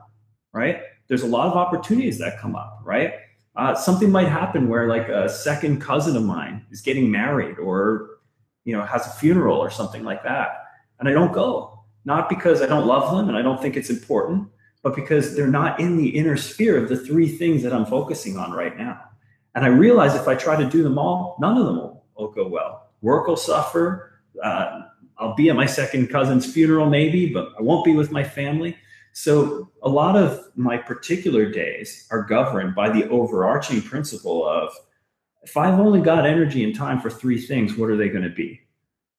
[0.52, 0.80] right?
[1.08, 3.14] There's a lot of opportunities that come up, right?
[3.54, 8.16] Uh, something might happen where like a second cousin of mine is getting married or
[8.66, 10.64] you know has a funeral or something like that
[10.98, 11.75] and i don't go
[12.06, 14.48] not because i don't love them and i don't think it's important
[14.82, 18.38] but because they're not in the inner sphere of the three things that i'm focusing
[18.38, 18.98] on right now
[19.54, 22.28] and i realize if i try to do them all none of them will, will
[22.28, 24.80] go well work will suffer uh,
[25.18, 28.74] i'll be at my second cousin's funeral maybe but i won't be with my family
[29.12, 34.70] so a lot of my particular days are governed by the overarching principle of
[35.46, 38.28] if I've only got energy and time for three things, what are they going to
[38.28, 38.60] be?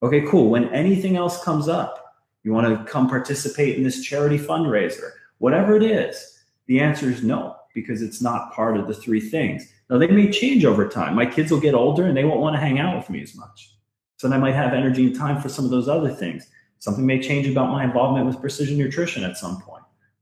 [0.02, 0.50] Okay, cool.
[0.50, 2.07] When anything else comes up,
[2.48, 7.22] you want to come participate in this charity fundraiser, whatever it is, the answer is
[7.22, 9.70] no, because it's not part of the three things.
[9.90, 11.14] Now, they may change over time.
[11.14, 13.36] My kids will get older and they won't want to hang out with me as
[13.36, 13.74] much.
[14.16, 16.48] So then I might have energy and time for some of those other things.
[16.78, 19.78] Something may change about my involvement with precision nutrition at some point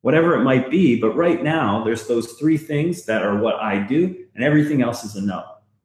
[0.07, 1.01] whatever it might be.
[1.01, 5.03] But right now, there's those three things that are what I do, and everything else
[5.03, 5.43] is a no.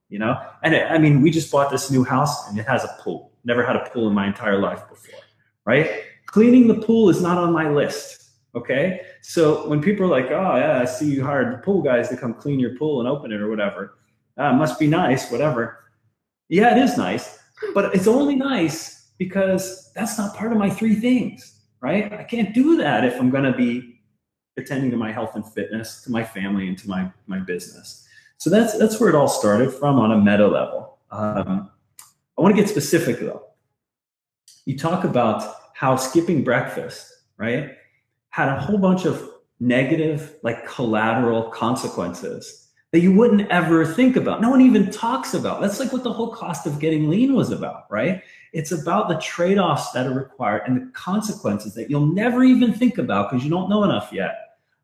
[0.09, 2.83] You know, and it, I mean, we just bought this new house, and it has
[2.83, 3.31] a pool.
[3.45, 5.21] Never had a pool in my entire life before,
[5.65, 6.03] right?
[6.27, 8.17] Cleaning the pool is not on my list.
[8.53, 12.09] Okay, so when people are like, "Oh yeah, I see you hired the pool guys
[12.09, 13.97] to come clean your pool and open it or whatever,"
[14.37, 15.85] uh, must be nice, whatever.
[16.49, 17.39] Yeah, it is nice,
[17.73, 22.11] but it's only nice because that's not part of my three things, right?
[22.11, 24.01] I can't do that if I'm going to be
[24.57, 28.05] attending to my health and fitness, to my family, and to my my business.
[28.37, 30.97] So that's that's where it all started from on a meta level.
[31.11, 31.71] Um,
[32.37, 33.43] I want to get specific though.
[34.65, 37.71] you talk about how skipping breakfast, right,
[38.29, 39.27] had a whole bunch of
[39.59, 44.41] negative, like collateral consequences that you wouldn't ever think about.
[44.41, 45.59] No one even talks about.
[45.59, 48.21] That's like what the whole cost of getting lean was about, right?
[48.53, 52.73] It's about the trade offs that are required and the consequences that you'll never even
[52.73, 54.35] think about because you don't know enough yet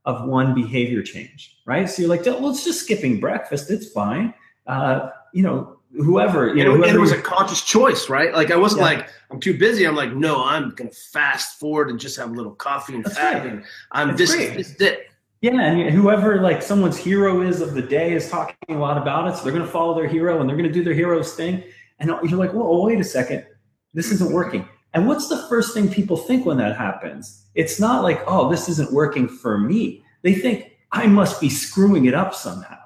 [0.06, 1.88] of one behavior change, right?
[1.88, 3.70] So you're like, well, it's just skipping breakfast.
[3.70, 4.34] It's fine.
[4.66, 8.34] Uh, you know, whoever, you know, it- and it was a conscious choice, right?
[8.34, 8.86] Like I wasn't Yeah.
[8.88, 9.86] like I'm too busy.
[9.86, 13.18] I'm like, no, I'm gonna fast forward and just have a little coffee and That's
[13.18, 13.46] fat, right.
[13.46, 14.98] and I'm That's this, this.
[15.42, 19.28] Yeah, and whoever like someone's hero is of the day is talking a lot about
[19.28, 21.64] it, so they're to follow their hero and they're to do their hero's thing.
[22.00, 23.46] And you're like, whoa, oh, wait a second,
[23.94, 24.68] this isn't working.
[24.94, 27.46] And what's the first thing people think when that happens?
[27.54, 30.04] It's not like, oh, this isn't working for me.
[30.24, 32.77] They think I must be screwing it up somehow,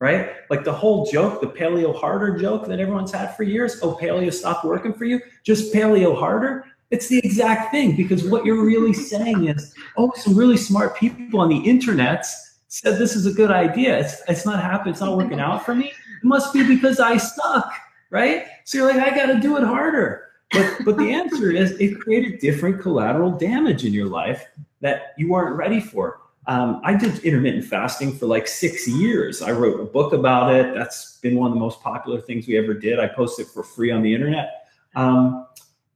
[0.00, 0.30] right?
[0.50, 3.78] Like the whole joke, the paleo harder joke that everyone's had for years.
[3.82, 5.20] Oh, paleo stopped working for you.
[5.42, 6.64] Just paleo harder.
[6.90, 11.40] It's the exact thing because what you're really saying is, oh, some really smart people
[11.40, 12.24] on the internet
[12.68, 13.98] said this is a good idea.
[13.98, 14.92] It's, it's not happening.
[14.92, 15.86] It's not working out for me.
[15.86, 17.72] It must be because I suck,
[18.10, 18.46] right?
[18.64, 20.28] So you're like, I got to do it harder.
[20.52, 24.46] But but the answer is it created different collateral damage in your life
[24.80, 26.20] that you weren't ready for.
[26.48, 29.42] Um, I did intermittent fasting for like six years.
[29.42, 30.74] I wrote a book about it.
[30.74, 32.98] That's been one of the most popular things we ever did.
[32.98, 34.66] I posted for free on the internet.
[34.96, 35.46] Um,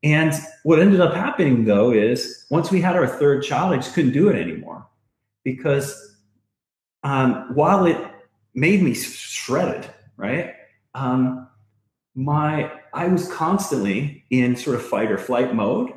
[0.05, 0.35] and
[0.65, 4.13] what ended up happening though is once we had our third child, I just couldn't
[4.13, 4.87] do it anymore
[5.43, 6.17] because
[7.03, 7.99] um, while it
[8.55, 9.89] made me shredded,
[10.19, 10.55] right?
[10.95, 11.49] Um,
[12.15, 15.93] my I was constantly in sort of fight or flight mode,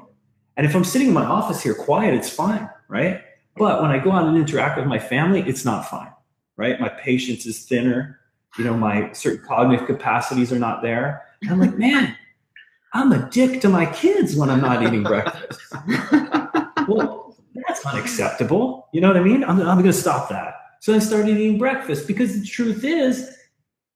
[0.56, 3.22] and if I'm sitting in my office here quiet, it's fine, right?
[3.56, 6.12] But when I go out and interact with my family, it's not fine,
[6.58, 6.80] right?
[6.80, 8.20] My patience is thinner.
[8.58, 11.26] You know, my certain cognitive capacities are not there.
[11.42, 12.16] And I'm like, man,
[12.94, 15.62] I'm a dick to my kids when I'm not eating breakfast.
[16.88, 18.88] well, that's unacceptable.
[18.94, 19.44] You know what I mean?
[19.44, 20.56] I'm, I'm going to stop that.
[20.80, 23.36] So I started eating breakfast because the truth is,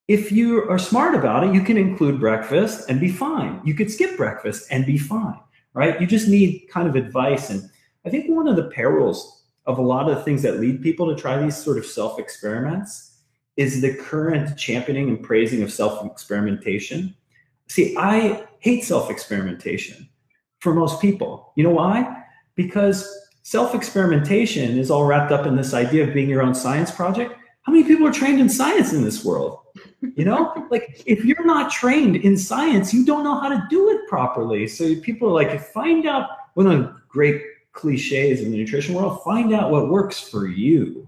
[0.07, 3.61] if you are smart about it, you can include breakfast and be fine.
[3.63, 5.39] You could skip breakfast and be fine,
[5.73, 6.01] right?
[6.01, 7.49] You just need kind of advice.
[7.51, 7.69] And
[8.05, 9.38] I think one of the perils
[9.69, 12.17] of a lot of the things that lead people to try these sort of self
[12.17, 13.19] experiments
[13.55, 17.15] is the current championing and praising of self experimentation.
[17.67, 20.09] See, I hate self experimentation
[20.59, 21.53] for most people.
[21.55, 22.23] You know why?
[22.55, 23.07] Because
[23.43, 27.35] self experimentation is all wrapped up in this idea of being your own science project.
[27.61, 29.59] How many people are trained in science in this world?
[30.15, 33.89] You know, like if you're not trained in science, you don't know how to do
[33.91, 34.67] it properly.
[34.67, 37.43] So people are like, find out one of the great
[37.79, 41.07] cliches in the nutrition world, find out what works for you,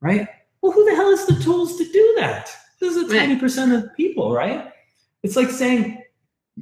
[0.00, 0.26] right?
[0.60, 2.50] Well, who the hell has the tools to do that?
[2.80, 3.20] This is a Right.
[3.20, 4.72] tiny percent of people, right?
[5.22, 6.02] It's like saying,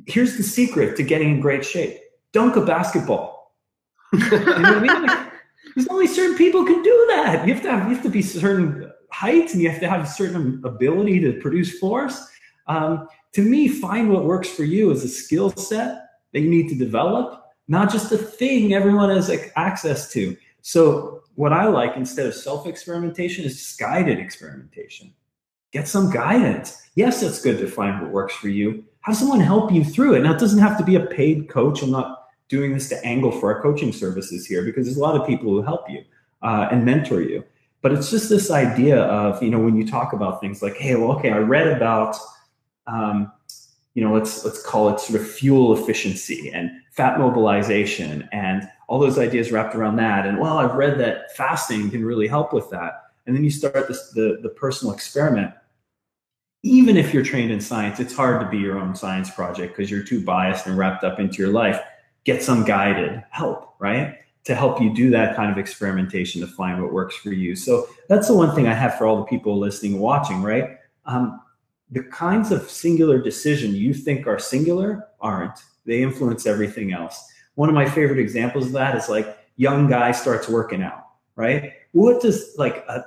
[0.06, 1.98] here's the secret to getting in great shape.
[2.32, 3.54] Dunk a basketball.
[4.12, 5.02] You know I mean?
[5.02, 5.32] Like,
[5.74, 7.46] there's only certain people can do that.
[7.46, 10.04] You have to have you have to be certain height and you have to have
[10.04, 12.26] a certain ability to produce force.
[12.66, 16.68] Um, to me, find what works for you is a skill set that you need
[16.68, 20.36] to develop, not just a thing everyone has access to.
[20.62, 25.12] So what I like instead of self-experimentation is just guided experimentation.
[25.72, 26.88] Get some guidance.
[26.94, 28.84] Yes, it's good to find what works for you.
[29.00, 30.20] Have someone help you through it.
[30.20, 31.82] Now it doesn't have to be a paid coach.
[31.82, 35.20] I'm not doing this to angle for our coaching services here because there's a lot
[35.20, 36.04] of people who help you
[36.42, 37.44] uh, and mentor you.
[37.82, 40.94] But it's just this idea of, you know, when you talk about things like, hey,
[40.94, 42.16] well, okay, I read about,
[42.86, 43.30] um,
[43.96, 48.98] you know, let's let's call it sort of fuel efficiency and fat mobilization and all
[48.98, 50.26] those ideas wrapped around that.
[50.26, 53.04] And well, I've read that fasting can really help with that.
[53.26, 55.50] And then you start this the, the personal experiment.
[56.62, 59.90] Even if you're trained in science, it's hard to be your own science project because
[59.90, 61.80] you're too biased and wrapped up into your life.
[62.24, 64.16] Get some guided help, right?
[64.44, 67.56] To help you do that kind of experimentation to find what works for you.
[67.56, 70.80] So that's the one thing I have for all the people listening and watching, right?
[71.06, 71.40] Um,
[71.90, 75.58] the kinds of singular decision you think are singular aren't.
[75.84, 77.32] They influence everything else.
[77.54, 81.06] One of my favorite examples of that is like young guy starts working out,
[81.36, 81.72] right?
[81.92, 83.04] What does like a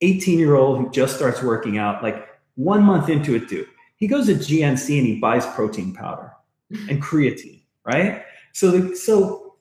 [0.00, 3.66] 18 year old who just starts working out, like one month into it, do?
[3.96, 6.32] He goes to GNC and he buys protein powder
[6.88, 8.24] and creatine, right?
[8.52, 9.56] So, the, so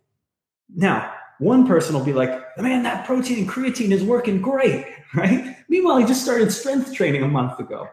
[0.76, 5.56] now one person will be like, man, that protein and creatine is working great, right?
[5.68, 7.88] Meanwhile, he just started strength training a month ago.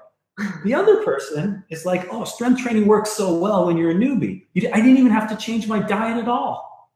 [0.65, 4.45] The other person is like, oh, strength training works so well when you're a newbie.
[4.53, 6.91] You, I didn't even have to change my diet at all.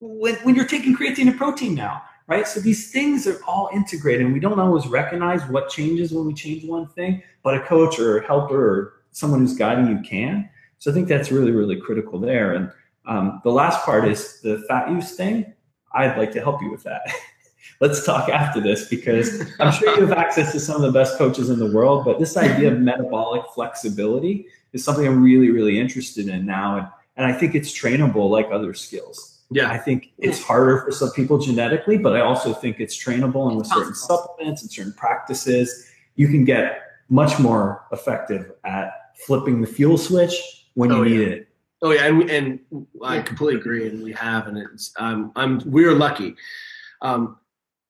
[0.00, 2.46] When, when you're taking creatine and protein now, right?
[2.46, 6.32] So these things are all integrated, and we don't always recognize what changes when we
[6.34, 10.48] change one thing, but a coach or a helper or someone who's guiding you can.
[10.78, 12.54] So I think that's really, really critical there.
[12.54, 12.70] And
[13.06, 15.54] Um, the last part is the fat use thing.
[15.94, 17.02] I'd like to help you with that.
[17.80, 21.16] Let's talk after this because I'm sure you have access to some of the best
[21.18, 25.78] coaches in the world, but this idea of metabolic flexibility is something I'm really, really
[25.78, 26.78] interested in now.
[26.78, 29.40] And, and I think it's trainable like other skills.
[29.50, 29.70] Yeah.
[29.70, 33.56] I think it's harder for some people genetically, but I also think it's trainable and
[33.56, 38.90] with certain supplements and certain practices, you can get much more effective at
[39.26, 41.26] flipping the fuel switch when you Oh, need yeah.
[41.28, 41.48] it.
[41.80, 45.94] Oh yeah, and and I completely agree, and we have, and it's um, I'm we're
[45.94, 46.34] lucky.
[47.02, 47.36] Um,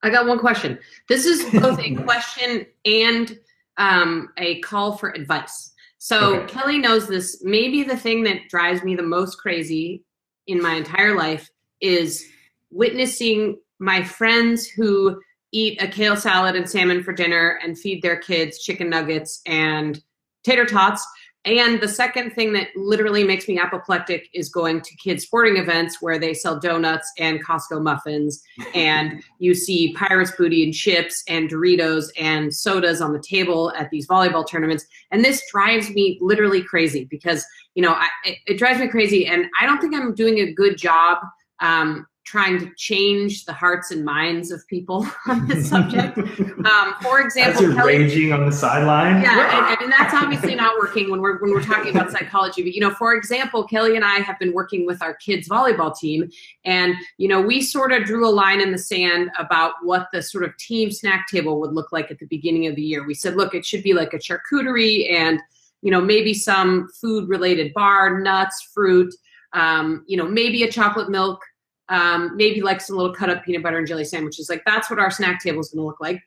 [0.03, 0.79] I got one question.
[1.09, 3.39] This is both a question and
[3.79, 5.73] um, a call for advice.
[5.99, 6.53] So Okay.
[6.53, 7.43] Kelly knows this.
[7.43, 10.05] Maybe the thing that drives me the most crazy
[10.47, 12.25] in my entire life is
[12.71, 15.21] witnessing my friends who
[15.53, 20.03] eat a kale salad and salmon for dinner and feed their kids chicken nuggets and
[20.45, 21.07] tater tots.
[21.45, 25.99] And the second thing that literally makes me apoplectic is going to kids' sporting events
[26.03, 28.43] where they sell donuts and Costco muffins
[28.75, 33.89] and you see Pirates booty and chips and Doritos and sodas on the table at
[33.91, 34.85] these volleyball tournaments.
[35.11, 39.27] And this drives me literally crazy because, you know, I, it, it drives me crazy.
[39.27, 41.19] And I don't think I'm doing a good job
[41.61, 46.19] um, trying to change the hearts and minds of people on this subject.
[46.19, 49.23] Um, for As example, you're Kelly, raging on the sideline.
[49.23, 52.63] yeah, and, and that's obviously not working when we're when we're talking about psychology.
[52.63, 55.97] But you know, for example, Kelly and I have been working with our kids volleyball
[55.97, 56.31] team,
[56.67, 60.21] and you know, we sort of drew a line in the sand about what the
[60.21, 63.07] sort of team snack table would look like at the beginning of the year.
[63.07, 65.41] We said, look, it should be like a charcuterie and
[65.81, 69.15] you know maybe some food related bar, nuts, fruit,
[69.55, 71.43] um, you know, maybe a chocolate milk.
[71.91, 74.51] Um, maybe like some little cut up peanut butter and jelly sandwiches.
[74.51, 76.23] Like that's what our snack table is going to look like.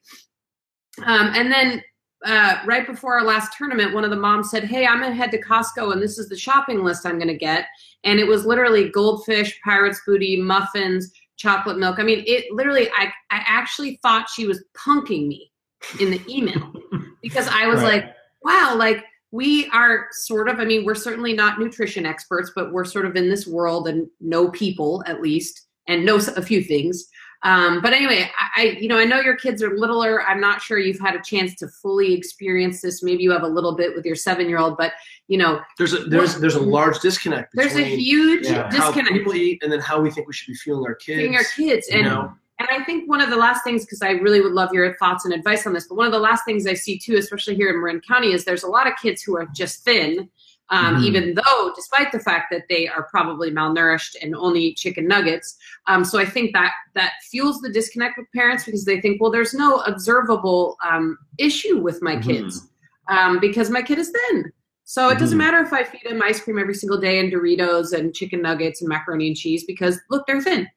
[1.05, 1.83] Um, and then
[2.25, 5.15] uh, right before our last tournament, one of the moms said, Hey, I'm going to
[5.15, 7.65] head to Costco and this is the shopping list I'm going to get.
[8.03, 11.99] And it was literally goldfish, pirate's booty, muffins, chocolate milk.
[11.99, 15.51] I mean, it literally, I, I actually thought she was punking me
[15.99, 16.73] in the email
[17.21, 18.03] because I was Right.
[18.03, 22.71] like, wow, like we are sort of, I mean, we're certainly not nutrition experts, but
[22.73, 26.61] we're sort of in this world and know people at least and know a few
[26.63, 27.07] things.
[27.43, 30.21] Um, but anyway, I, I, you know, I know your kids are littler.
[30.23, 33.01] I'm not sure you've had a chance to fully experience this.
[33.01, 34.93] Maybe you have a little bit with your seven year old, but
[35.27, 38.69] you know, there's a there's there's a large disconnect there's a huge Yeah.
[38.71, 41.17] how disconnect people eat and then how we think we should be fueling our kids.
[41.19, 41.87] between our kids.
[41.89, 42.33] you And know,
[42.69, 45.25] and I think one of the last things, because I really would love your thoughts
[45.25, 47.69] and advice on this, but one of the last things I see too, especially here
[47.69, 50.29] in Marin County, is there's a lot of kids who are just thin,
[50.69, 51.03] um, Mhm.
[51.03, 55.57] even though, despite the fact that they are probably malnourished and only eat chicken nuggets.
[55.87, 59.31] Um, so I think that that fuels the disconnect with parents because they think, well,
[59.31, 62.23] there's no observable um, issue with my Mhm.
[62.23, 62.67] kids
[63.09, 64.51] um, because my kid is thin.
[64.83, 65.45] So it doesn't Mhm.
[65.45, 68.81] matter if I feed him ice cream every single day and Doritos and chicken nuggets
[68.81, 70.67] and macaroni and cheese because look, they're thin.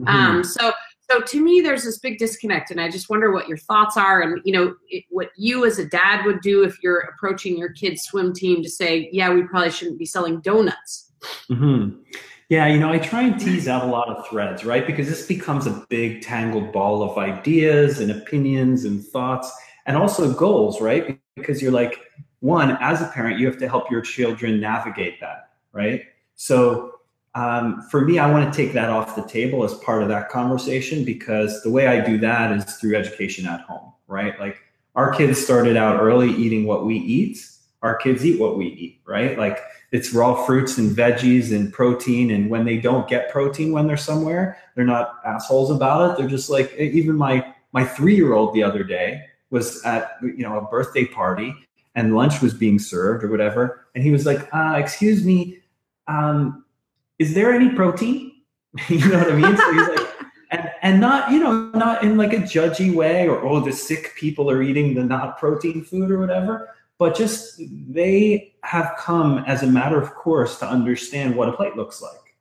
[0.00, 0.08] Mhm.
[0.08, 0.72] Um, so,
[1.12, 4.22] so to me, there's this big disconnect, and I just wonder what your thoughts are,
[4.22, 7.72] and you know, it, what you as a dad would do if you're approaching your
[7.72, 11.12] kid's swim team to say, yeah, we probably shouldn't be selling donuts.
[11.48, 11.90] hmm
[12.48, 14.86] Yeah, you know, I try and tease out a lot of threads, right?
[14.86, 19.52] Because this becomes a big tangled ball of ideas and opinions and thoughts
[19.86, 21.20] and also goals, right?
[21.36, 22.00] Because you're like,
[22.40, 26.02] one, as a parent, you have to help your children navigate that, right?
[26.36, 26.91] So
[27.34, 30.28] um, for me, I want to take that off the table as part of that
[30.28, 34.38] conversation because the way I do that is through education at home, right?
[34.38, 34.58] Like
[34.94, 37.38] our kids started out early eating what we eat.
[37.80, 39.38] Our kids eat what we eat, right?
[39.38, 39.60] Like
[39.92, 42.30] it's raw fruits and veggies and protein.
[42.30, 46.18] And when they don't get protein when they're somewhere, they're not assholes about it.
[46.18, 50.42] They're just like even my my three year old the other day was at you
[50.42, 51.54] know a birthday party
[51.94, 55.58] and lunch was being served or whatever, and he was like, uh, "Excuse me,
[56.08, 56.61] um,
[57.22, 58.32] is there any protein?"
[58.88, 59.56] you know what I mean?
[59.56, 60.08] So he's like.
[60.54, 64.12] And, and not you know not in like a judgy way or oh the sick
[64.16, 66.68] people are eating the not protein food or whatever
[67.02, 71.74] but just they have come as a matter of course to understand what a plate
[71.74, 72.36] looks like.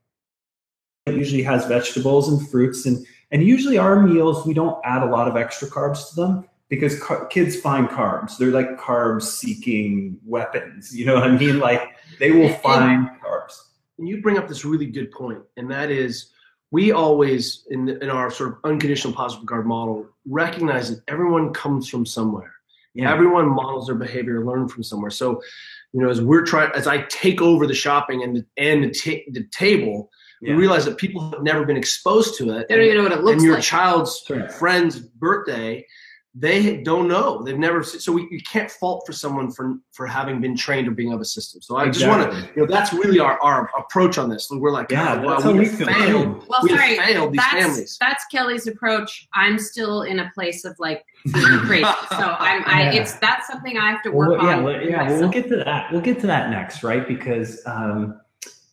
[1.07, 5.09] It usually has vegetables and fruits, and and usually our meals we don't add a
[5.09, 8.37] lot of extra carbs to them because car- kids find carbs.
[8.37, 10.95] They're like carb seeking weapons.
[10.95, 11.57] You know what I mean?
[11.59, 13.57] Like they will find carbs.
[14.01, 16.31] And you bring up this really good point, and that is
[16.71, 21.87] we always in in our sort of unconditional positive regard model recognize that everyone comes
[21.87, 22.51] from somewhere.
[22.93, 23.09] Yeah.
[23.13, 25.11] Everyone models their behavior, learn from somewhere.
[25.11, 25.41] So,
[25.93, 28.91] you know, as we're trying, as I take over the shopping and the, and the,
[28.91, 30.09] ta- the table,
[30.41, 30.55] Yeah.
[30.55, 32.67] we realize that people have never been exposed to it.
[32.67, 33.35] They don't even know what it looks like.
[33.37, 33.63] and your like.
[33.63, 34.51] child's Correct.
[34.53, 35.85] friend's birthday,
[36.33, 37.43] they don't know.
[37.43, 40.91] They've never so we you can't fault for someone for for having been trained or
[40.91, 41.61] being of a system.
[41.61, 44.47] So I just want to you know that's really our, our approach on this.
[44.49, 46.47] We're like, Yeah, God, that's we we failed.
[46.47, 47.97] Well, we sorry, failed these that's families.
[47.99, 49.27] that's Kelly's approach.
[49.33, 51.03] I'm still in a place of like
[51.33, 52.63] feeling crazy, so I'm.
[52.65, 53.01] I, Yeah.
[53.01, 54.63] it's that's something I have to work Well, yeah, on.
[54.63, 55.09] well, yeah.
[55.09, 55.91] Well, we'll get to that.
[55.91, 57.05] We'll get to that next, right?
[57.05, 58.21] Because um,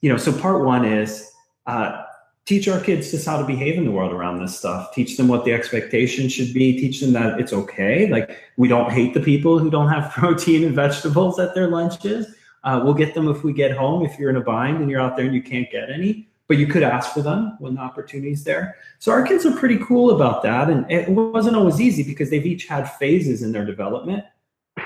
[0.00, 1.28] you know, so part one is
[1.66, 2.04] uh,
[2.49, 4.94] teach our kids just how to behave in the world around this stuff.
[4.94, 6.80] Teach them what the expectation should be.
[6.80, 8.09] Teach them that it's okay.
[8.09, 12.26] Like we don't hate the people who don't have protein and vegetables at their lunches.
[12.64, 14.03] Uh, we'll get them if we get home.
[14.03, 16.57] If you're in a bind and you're out there and you can't get any, but
[16.57, 18.76] you could ask for them when the opportunity's there.
[18.99, 22.46] So our kids are pretty cool about that, and it wasn't always easy because they've
[22.46, 24.24] each had phases in their development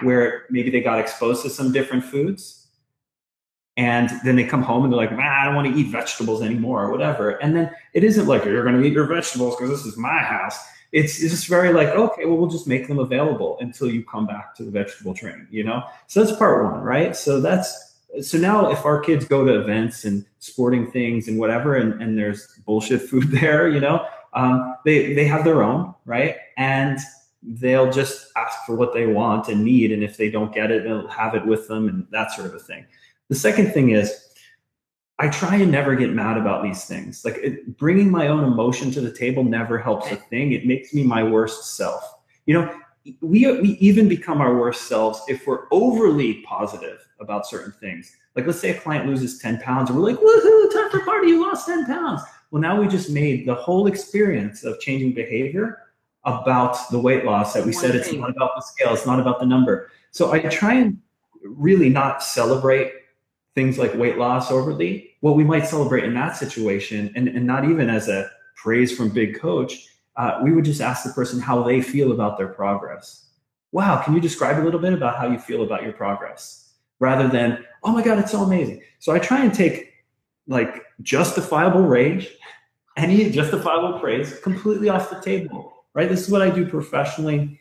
[0.00, 2.61] where maybe they got exposed to some different foods
[3.76, 6.84] and then they come home and they're like, I don't want to eat vegetables anymore
[6.84, 7.30] or whatever.
[7.30, 10.18] And then it isn't like you're going to eat your vegetables because this is my
[10.18, 10.58] house.
[10.92, 14.26] It's, it's just very like, okay, well, we'll just make them available until you come
[14.26, 15.82] back to the vegetable train, you know?
[16.06, 17.16] So that's part one, right?
[17.16, 21.76] So that's, so now if our kids go to events and sporting things and whatever,
[21.76, 26.36] and, and there's bullshit food there, you know, um, they, they have their own, right?
[26.58, 26.98] And
[27.42, 29.92] they'll just ask for what they want and need.
[29.92, 32.54] And if they don't get it, they'll have it with them and that sort of
[32.54, 32.84] a thing.
[33.32, 34.28] The second thing is,
[35.18, 37.24] I try and never get mad about these things.
[37.24, 40.52] Like it, bringing my own emotion to the table never helps a thing.
[40.52, 42.04] It makes me my worst self.
[42.44, 42.78] You know,
[43.22, 48.14] we we even become our worst selves if we're overly positive about certain things.
[48.36, 51.28] Like let's say a client loses 10 pounds and we're like, woohoo, time for party,
[51.28, 52.20] you lost 10 pounds.
[52.50, 55.84] Well, now we just made the whole experience of changing behavior
[56.24, 59.40] about the weight loss that we said it's not about the scale, it's not about
[59.40, 59.90] the number.
[60.10, 61.00] So I try and
[61.42, 62.92] really not celebrate
[63.54, 65.10] things like weight loss overly.
[65.20, 69.10] What we might celebrate in that situation, and, and not even as a praise from
[69.10, 69.86] big coach,
[70.16, 73.26] uh, we would just ask the person how they feel about their progress.
[73.72, 76.74] Wow, can you describe a little bit about how you feel about your progress?
[77.00, 78.82] Rather than, oh my God, it's so amazing.
[78.98, 79.92] So I try and take
[80.46, 82.28] like justifiable rage,
[82.96, 86.08] any justifiable praise completely off the table, right?
[86.08, 87.58] This is what I do professionally.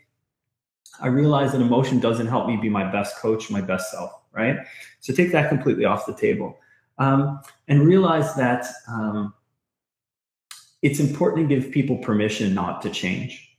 [0.99, 4.57] I realize that emotion doesn't help me be my best coach, my best self, right?
[4.99, 6.57] So take that completely off the table.
[6.97, 9.33] Um, and realize that um,
[10.81, 13.57] it's important to give people permission not to change,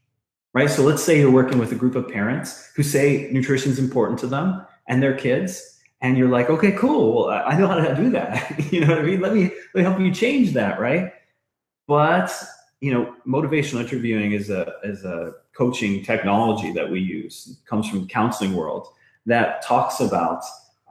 [0.54, 0.70] right?
[0.70, 4.18] So let's say you're working with a group of parents who say nutrition is important
[4.20, 7.94] to them and their kids, and you're like, okay, cool, well, I know how to
[7.94, 8.60] do that.
[8.72, 9.20] you know what I mean?
[9.20, 11.12] Let me let me help you change that, right?
[11.86, 12.32] But
[12.80, 17.48] you know, motivational interviewing is a is a coaching technology that we use.
[17.52, 18.88] It comes from the counseling world
[19.26, 20.42] that talks about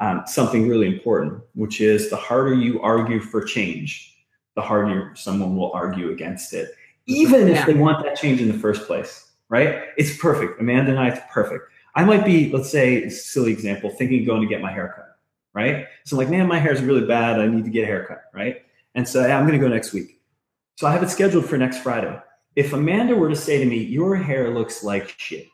[0.01, 4.17] um, something really important, which is the harder you argue for change,
[4.55, 6.71] the harder someone will argue against it,
[7.05, 9.29] even if they want that change in the first place.
[9.47, 9.83] Right?
[9.97, 10.59] It's perfect.
[10.59, 11.69] Amanda and I, it's perfect.
[11.93, 15.17] I might be, let's say, silly example, thinking going to get my hair cut.
[15.53, 15.85] Right?
[16.05, 17.39] So I'm like, man, my hair is really bad.
[17.39, 18.23] I need to get a haircut.
[18.33, 18.63] Right?
[18.95, 20.19] And so yeah, I'm going to go next week.
[20.77, 22.17] So I have it scheduled for next Friday.
[22.55, 25.47] If Amanda were to say to me, Your hair looks like shit,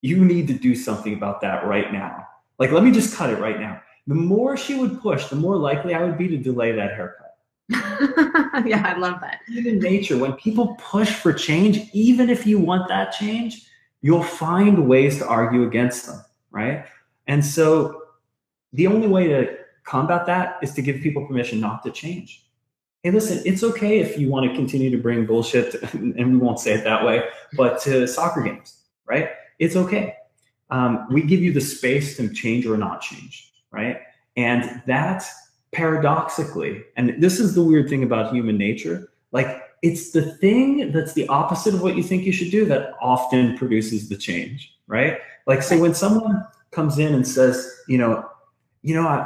[0.00, 2.28] you need to do something about that right now.
[2.60, 3.80] Like, let me just cut it right now.
[4.06, 7.34] The more she would push, the more likely I would be to delay that haircut.
[8.66, 9.40] yeah, I love that.
[9.48, 13.66] Human nature, when people push for change, even if you want that change,
[14.02, 16.84] you'll find ways to argue against them, right?
[17.26, 18.02] And so
[18.74, 22.46] the only way to combat that is to give people permission not to change.
[23.02, 26.60] Hey, listen, it's okay if you want to continue to bring bullshit, and we won't
[26.60, 27.24] say it that way,
[27.56, 29.30] but to soccer games, right?
[29.58, 30.16] It's okay.
[30.70, 34.00] Um, we give you the space to change or not change, right?
[34.36, 35.24] And that
[35.72, 41.14] paradoxically, and this is the weird thing about human nature, like it's the thing that's
[41.14, 45.18] the opposite of what you think you should do that often produces the change, right?
[45.46, 48.28] Like, so when someone comes in and says, you know,
[48.82, 49.16] you know, I,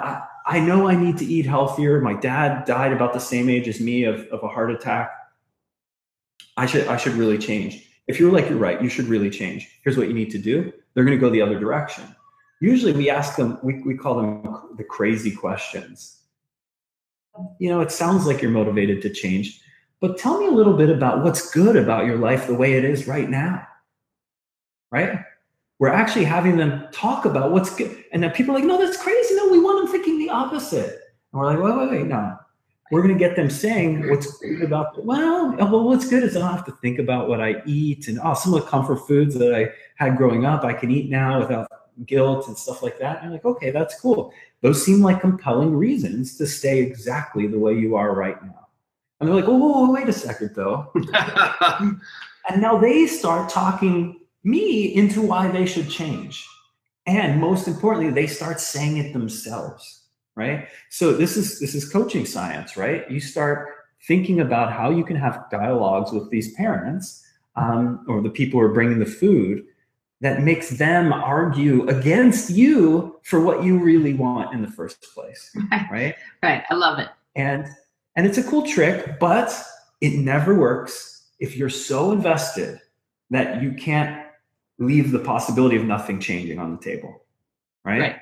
[0.47, 2.01] I, I know I need to eat healthier.
[2.01, 5.11] My dad died about the same age as me of, of a heart attack.
[6.57, 7.88] I should, I should really change.
[8.07, 9.80] If you're like, you're right, you should really change.
[9.82, 10.72] Here's what you need to do.
[10.95, 12.05] They're going to go the other direction.
[12.61, 16.20] Usually we ask them, we, we call them the crazy questions.
[17.59, 19.61] You know, it sounds like you're motivated to change,
[20.01, 22.84] but tell me a little bit about what's good about your life the way it
[22.84, 23.66] is right now.
[24.90, 25.18] Right?
[25.80, 28.05] We're actually having them talk about what's good.
[28.12, 29.34] And then people are like, no, that's crazy.
[29.34, 31.01] No, we want them thinking the opposite.
[31.32, 32.38] And we're like, wait, wait, wait, no.
[32.95, 36.38] We're going to get them saying what's good about, well, well, what's good is I
[36.38, 39.34] don't have to think about what I eat and oh, some of the comfort foods
[39.34, 41.68] that I had growing up, I can eat now without
[42.07, 43.16] guilt and stuff like that.
[43.16, 44.32] And I'm like, okay, that's cool.
[44.61, 48.68] Those seem like compelling reasons to stay exactly the way you are right now.
[49.18, 50.92] And they're like, oh, whoa, whoa, wait a second, though.
[52.49, 56.47] And now they start talking me into why they should change.
[57.07, 60.04] And most importantly, they start saying it themselves,
[60.37, 60.68] right?
[60.91, 63.09] So this is this is coaching science, right?
[63.11, 63.68] You start
[64.07, 67.24] thinking about how you can have dialogues with these parents
[67.57, 69.64] um, or the people who are bringing the food
[70.20, 75.55] that makes them argue against you for what you really want in the first place,
[75.91, 76.14] right?
[76.43, 76.62] Right.
[76.70, 77.09] I love it.
[77.37, 77.66] and
[78.16, 79.51] and it's a cool trick but
[80.01, 82.80] it never works if you're so invested
[83.30, 84.24] that you can't
[84.78, 87.22] leave the possibility of nothing changing on the table
[87.85, 88.16] right, Right.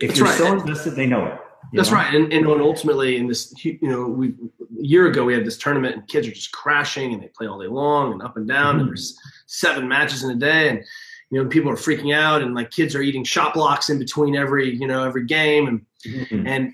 [0.00, 0.38] If That's you're right.
[0.38, 1.38] so invested they know it
[1.72, 1.96] That's know?
[1.96, 2.14] right.
[2.14, 5.96] And, and ultimately in this, you know, we a year ago we had this tournament
[5.96, 8.78] and kids are just crashing and they play all day long and up and down
[8.80, 10.84] and there's seven matches in a day and
[11.30, 14.36] you know people are freaking out and like kids are eating Shot Bloks in between
[14.36, 16.46] every you know every game and Mhm.
[16.46, 16.72] and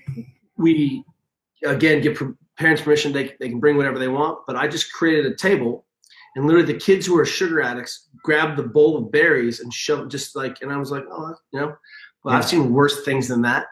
[0.57, 1.03] we
[1.65, 2.21] again give
[2.57, 5.85] parents permission they, they can bring whatever they want but i just created a table
[6.35, 10.11] and literally the kids who are sugar addicts grabbed the bowl of berries and shoved
[10.11, 11.75] just like and i was like oh you know
[12.23, 13.67] well i've seen worse things than that.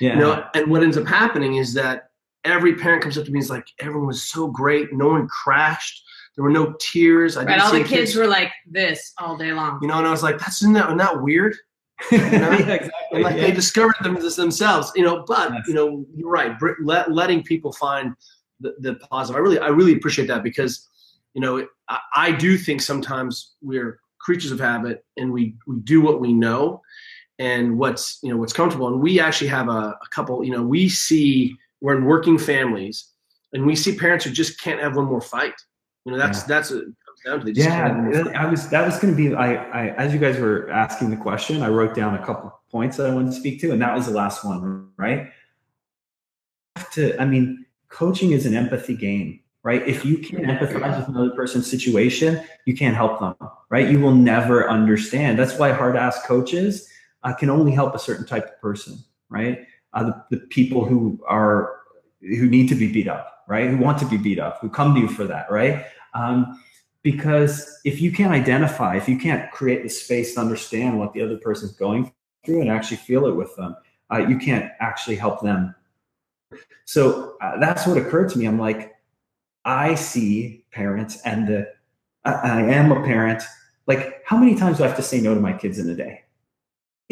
[0.00, 0.14] Yeah.
[0.14, 2.10] you know and what ends up happening is that
[2.44, 4.92] every parent comes up to me and is like everyone was so great.
[4.92, 6.02] No one crashed.
[6.34, 7.36] There were no tears.
[7.36, 7.60] I Right.
[7.60, 8.16] All the kids.
[8.16, 9.78] were like this all day long.
[9.82, 11.54] you know and i was like that's isn't that, isn't that weird?
[12.10, 13.42] Yeah, exactly and like yeah.
[13.42, 15.62] they discovered them this themselves you know but Yes.
[15.68, 16.58] you know you're right.
[16.58, 18.14] Br- let, letting people find
[18.60, 19.36] the, the positive.
[19.36, 20.88] I really i really appreciate that because
[21.34, 26.00] you know I, I do think sometimes we're creatures of habit and we we do
[26.00, 26.80] what we know
[27.38, 28.88] and what's you know what's comfortable.
[28.88, 33.06] And we actually have a, a couple you know we see we're in working families
[33.52, 35.54] and we see parents who just can't have one more fight.
[36.04, 36.46] You know that's Yeah.
[36.48, 37.44] that's what it comes down to.
[37.44, 39.54] They just can't have one more yeah i was that was going to be I,
[39.54, 43.08] I as you guys were asking the question i wrote down a couple points that
[43.08, 45.30] i wanted to speak to and that was the last one right?
[46.76, 49.86] Have to i mean coaching is an empathy game right?
[49.86, 53.36] If you can't empathize with another person's situation you can't help them
[53.70, 53.88] right?
[53.88, 55.38] You will never understand.
[55.38, 56.88] That's why hard ass coaches
[57.24, 58.98] uh, can only help a certain type of person
[59.28, 59.66] right?
[59.94, 61.80] Uh, the, the people who are
[62.20, 63.68] who need to be beat up right?
[63.68, 65.84] Who want to be beat up who come to you for that right?
[66.14, 66.60] Um,
[67.02, 71.22] because if you can't identify if you can't create the space to understand what the
[71.22, 72.12] other person's going
[72.44, 73.76] through and actually feel it with them
[74.12, 75.74] uh, you can't actually help them.
[76.84, 78.46] So uh, that's what occurred to me.
[78.46, 78.90] I'm like
[79.64, 81.72] i see parents and the
[82.24, 83.42] I, I am a parent.
[83.86, 85.94] Like how many times do i have to say no to my kids in a
[85.94, 86.22] day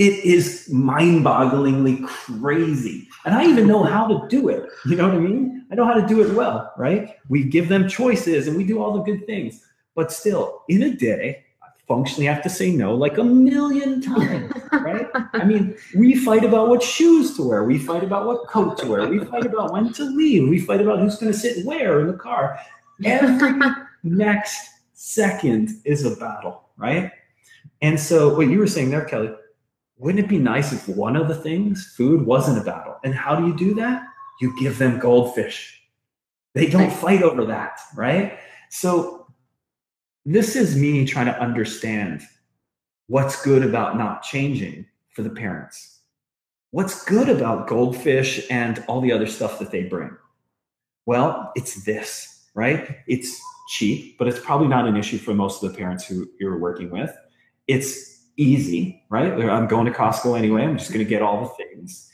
[0.01, 3.07] it is mind-bogglingly crazy.
[3.26, 4.66] And i even know how to do it.
[4.86, 5.66] You know what i mean?
[5.70, 7.16] I know how to do it well right?
[7.28, 9.62] We give them choices and we do all the good things.
[9.94, 14.51] But still in a day i functionally have to say no like a million times
[14.72, 15.07] right?
[15.34, 17.64] I mean we fight about what shoes to wear.
[17.64, 19.07] We fight about what coat to wear.
[19.07, 20.48] We fight about when to leave.
[20.48, 22.59] We fight about who's going to sit where in the car.
[23.05, 23.53] Every
[24.03, 27.12] next second is a battle right?
[27.82, 29.32] And so what you were saying there kelly
[30.01, 32.98] wouldn't it be nice if one of the things food wasn't a battle?
[33.05, 34.03] And how do you do that?
[34.40, 35.78] You give them goldfish.
[36.55, 38.38] They don't fight over that right?
[38.70, 39.26] So
[40.24, 42.22] this is me trying to understand
[43.09, 45.98] what's good about not changing for the parents.
[46.70, 50.16] What's good about goldfish and all the other stuff that they bring?
[51.05, 52.96] Well it's this right?
[53.07, 53.38] It's
[53.68, 56.88] cheap but it's probably not an issue for most of the parents who you're working
[56.88, 57.14] with.
[57.68, 59.32] It's easy right?
[59.32, 62.11] I'm going to costco anyway i'm just going to get all the things.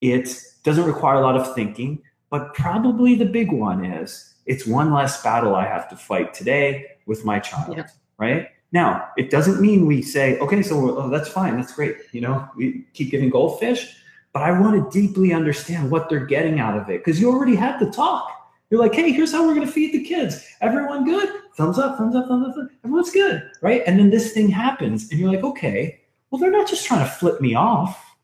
[0.00, 0.28] It
[0.64, 5.22] doesn't require a lot of thinking but probably the big one is it's one less
[5.22, 7.86] battle i have to fight today with my child Yeah.
[8.18, 8.48] right?
[8.72, 12.48] Now it doesn't mean we say okay so oh, that's fine that's great you know?
[12.56, 13.96] We keep giving goldfish
[14.32, 17.54] but i want to deeply understand what they're getting out of it because you already
[17.54, 18.43] had the talk
[18.74, 21.96] you're like hey here's how we're going to feed the kids everyone good thumbs up
[21.96, 22.76] thumbs up thumbs up thumbs up.
[22.84, 26.00] everyone's good right and then this thing happens and you're like okay
[26.30, 28.16] well they're not just trying to flip me off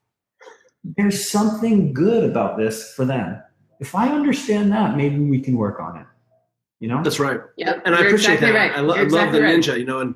[0.97, 3.41] there's something good about this for them
[3.79, 6.07] if i understand that maybe we can work on it
[6.81, 7.83] you know that's right Yep.
[7.85, 8.71] and I You're appreciate exactly that.
[8.71, 8.77] Right.
[8.77, 9.57] I, lo- You're I love the right.
[9.57, 10.15] ninja, you know, and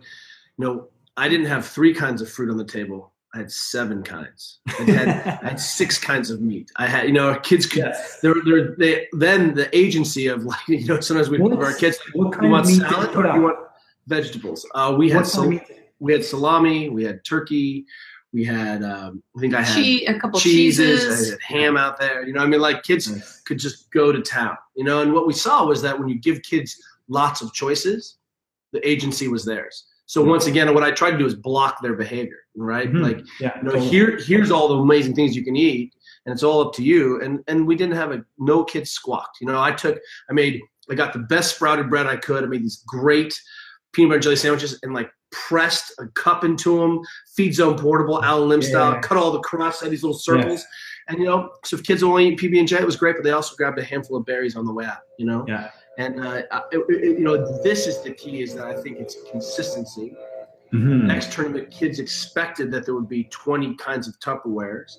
[0.58, 3.12] you know, I didn't have three kinds of fruit on the table.
[3.34, 4.60] I had seven kinds.
[4.68, 6.70] I had, I had six kinds of meat.
[6.76, 7.78] I had, you know, our kids could.
[7.82, 8.20] yes.
[8.20, 11.98] They're, they're, they then the agency of like, you know, sometimes we have our kids.
[12.12, 13.34] what You kind want of meat did salad you put or out?
[13.34, 13.58] you want
[14.06, 14.64] vegetables?
[14.74, 17.86] Uh, we had What kind sal- we had salami, we had turkey,
[18.32, 18.82] we had.
[18.84, 21.00] Um, I think I had Che- a couple cheeses.
[21.02, 21.28] cheeses.
[21.28, 22.24] I had ham out there.
[22.26, 23.40] You know, I mean, like kids Nice.
[23.40, 25.02] could just go to town, you know.
[25.02, 28.18] And what we saw was that when you give kids lots of choices,
[28.72, 29.86] the agency was theirs.
[30.06, 30.30] So Yeah.
[30.30, 32.92] once again, what I tried to do is block their behavior, right?
[32.92, 33.02] Mhm.
[33.02, 33.88] Like, yeah you know, totally.
[33.88, 35.94] here here's all the amazing things you can eat,
[36.26, 37.20] and it's all up to you.
[37.22, 39.40] And and we didn't have a no kids squawked.
[39.40, 39.98] You know, I took,
[40.30, 42.44] I made, I got the best sprouted bread I could.
[42.44, 43.38] I made these great
[43.92, 47.00] peanut butter jelly sandwiches and like pressed a cup into them,
[47.36, 50.62] feed zone portable, Allen Lim style, cut all the crust, had these little circles.
[51.08, 53.24] And you know, so if kids only eat PB and J, it was great, but
[53.24, 54.98] they also grabbed a handful of berries on the way out.
[55.18, 55.70] You know, Yeah.
[55.98, 56.42] And uh,
[56.72, 60.16] it, it- you know, this is the key: is that I think it's consistency.
[60.72, 61.04] Mhm.
[61.04, 64.96] Next tournament, kids expected that there would be 20 kinds of Tupperwares.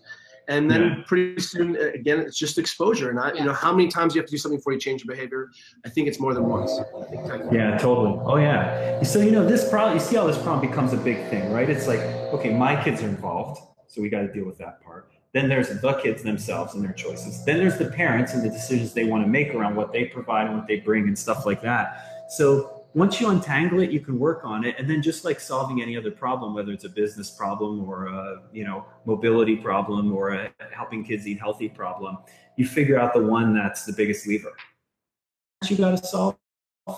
[0.47, 0.95] And then Yeah.
[1.07, 3.09] pretty soon, uh, again, it's just exposure.
[3.09, 5.03] And I, you know, how many times you have to do something before you change
[5.03, 5.49] your behavior?
[5.85, 6.71] I think it's more than once.
[6.79, 7.57] I think technically.
[7.57, 8.13] Yeah, totally.
[8.25, 9.01] Oh yeah.
[9.03, 9.95] So you know this problem.
[9.97, 11.67] You see how this problem becomes a big thing, right?
[11.69, 11.99] It's like,
[12.35, 15.09] okay, my kids are involved, so we got to deal with that part.
[15.35, 17.43] Then there's the kids themselves and their choices.
[17.43, 20.47] Then there's the parents and the decisions they want to make around what they provide
[20.47, 22.25] and what they bring and stuff like that.
[22.29, 25.81] So once you untangle it, you can work on it, and then just like solving
[25.81, 30.29] any other problem, whether it's a business problem or a you know mobility problem or
[30.29, 32.17] a helping kids eat healthy problem,
[32.55, 34.53] you figure out the one that's the biggest lever.
[35.67, 36.37] You got to solve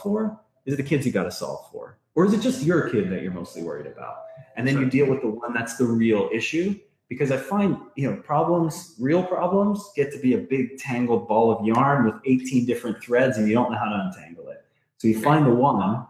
[0.04, 0.40] for?
[0.68, 1.98] Is it the kids you got to solve for?
[2.14, 4.26] Or is it just your kid that you're mostly worried about?
[4.56, 6.80] And then you deal with the one that's the real issue.
[7.10, 11.52] Because I find, you know, problems, real problems, get to be a big tangled ball
[11.52, 14.66] of yarn with 18 different threads and you don't know how to untangle it.
[14.98, 16.06] So you find the one,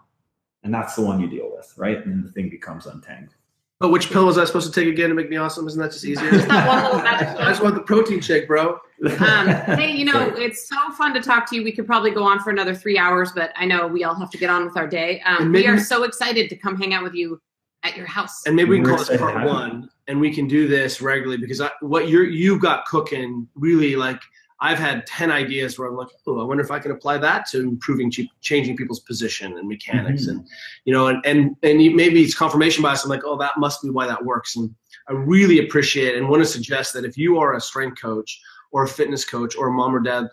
[0.64, 1.98] and that's the one you deal with, right?
[1.98, 3.36] And then the thing becomes untangled.
[3.80, 5.68] But which pill was I supposed to take again to make me awesome?
[5.68, 6.32] Isn't that just easier?
[6.32, 8.80] That one little magic I just want the protein shake, bro.
[9.20, 11.64] Um, hey, you know, it's so fun to talk to you.
[11.64, 14.32] We could probably go on for another three hours, but I know we all have
[14.32, 15.22] to get on with our day.
[15.22, 17.40] Um, we are so excited to come hang out with you
[17.84, 18.46] at your house.
[18.46, 21.62] And maybe we can call this part one, and we can do this regularly because
[21.62, 24.22] I, what you're you got cooking really like
[24.60, 27.46] I've had ten ideas where I'm like, oh, I wonder if I can apply that
[27.52, 30.30] to improving, ch- changing people's position and mechanics, Mhm.
[30.30, 30.48] and
[30.86, 33.04] you know, and and and maybe it's confirmation bias.
[33.04, 34.74] I'm like, oh, that must be why that works, and
[35.08, 38.84] I really appreciate and want to suggest that if you are a strength coach or
[38.84, 40.26] a fitness coach or a mom or dad,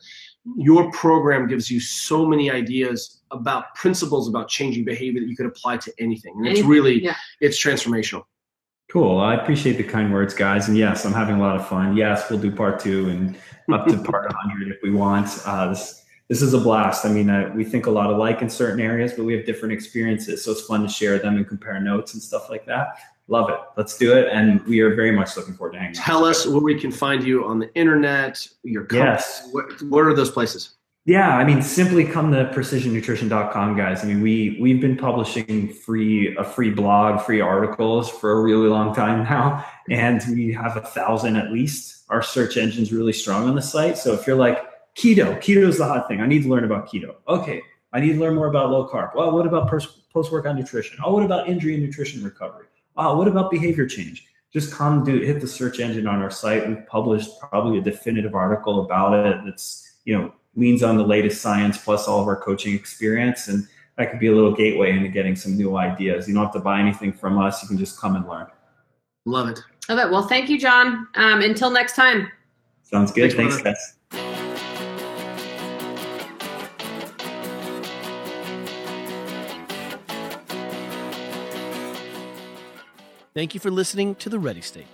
[0.57, 5.47] your program gives you so many ideas about principles about changing behavior that you could
[5.47, 7.17] apply to anything, and it's Anything, really yeah.
[7.41, 8.25] it's transformational.
[8.91, 9.21] Cool.
[9.21, 10.69] I appreciate the kind words, guys.
[10.69, 11.97] And yes, I'm having a lot of fun.
[11.97, 13.37] Yes, we'll do part two and
[13.73, 15.29] up to part 100 if we want.
[15.45, 17.05] Uh, this this is a blast.
[17.05, 19.75] I mean, uh, we think a lot alike in certain areas, but we have different
[19.75, 22.99] experiences, so it's fun to share them and compare notes and stuff like that.
[23.29, 23.59] Love it.
[23.77, 25.99] Let's do it, and we are very much looking forward to hanging.
[25.99, 26.05] out.
[26.05, 29.11] Tell us where we can find you on the internet, your company.
[29.11, 29.49] Yes.
[29.53, 30.74] What, what are those places?
[31.07, 34.03] Yeah, I mean, simply come to precisionnutrition.com, guys.
[34.03, 38.69] I mean, we we've been publishing free a free blog, free articles for a really
[38.69, 42.05] long time now, and we have a thousand at least.
[42.09, 43.99] Our search engine's really strong on the site.
[43.99, 46.23] So if you're like keto, keto is the hot thing.
[46.23, 47.17] I need to learn about keto.
[47.29, 47.61] Okay,
[47.93, 49.15] I need to learn more about low carb.
[49.15, 50.97] Well, what about post workout nutrition?
[51.05, 52.67] Oh, what about injury and nutrition recovery?
[52.97, 54.27] Oh, what about behavior change?
[54.55, 56.67] Just come do hit the search engine on our site.
[56.67, 59.37] We've published probably a definitive article about it.
[59.45, 63.67] That's you know leans on the latest science plus all of our coaching experience, and
[63.97, 66.29] that could be a little gateway into getting some new ideas.
[66.29, 67.63] You don't have to buy anything from us.
[67.63, 68.47] You can just come and learn.
[69.25, 69.61] Love it.
[69.89, 70.11] Love it.
[70.11, 71.09] Well, thank you, John.
[71.15, 72.31] Um, until next time.
[72.83, 73.33] Sounds good.
[73.33, 74.45] Thanks, Thanks, guys.
[83.35, 84.87] Thank you for listening to The Ready State.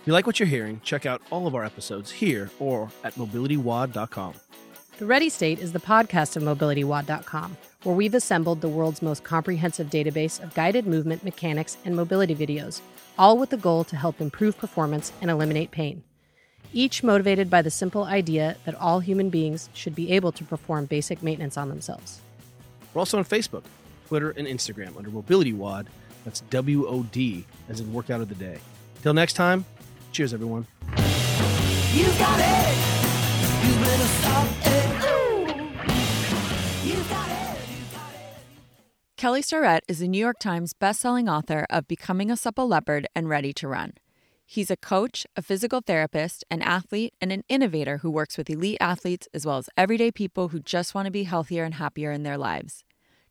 [0.00, 3.14] If you like what you're hearing, check out all of our episodes here or at
[3.16, 4.34] mobilitywod.com.
[4.98, 9.88] The Ready State is the podcast of MobilityWOD.com, where we've assembled the world's most comprehensive
[9.88, 12.82] database of guided movement, mechanics, and mobility videos,
[13.18, 16.04] all with the goal to help improve performance and eliminate pain.
[16.74, 20.84] Each motivated by the simple idea that all human beings should be able to perform
[20.84, 22.20] basic maintenance on themselves.
[22.92, 23.64] We're also on Facebook,
[24.08, 25.88] Twitter, and Instagram under Mobility WOD.
[26.26, 28.58] That's W O D, as in workout of the day.
[29.02, 29.64] Till next time,
[30.12, 30.66] cheers, everyone.
[39.22, 43.28] Kelly Starrett is a New York Times bestselling author of Becoming a Supple Leopard and
[43.28, 43.92] Ready to Run.
[44.44, 48.78] He's a coach, a physical therapist, an athlete, and an innovator who works with elite
[48.80, 52.24] athletes as well as everyday people who just want to be healthier and happier in
[52.24, 52.82] their lives.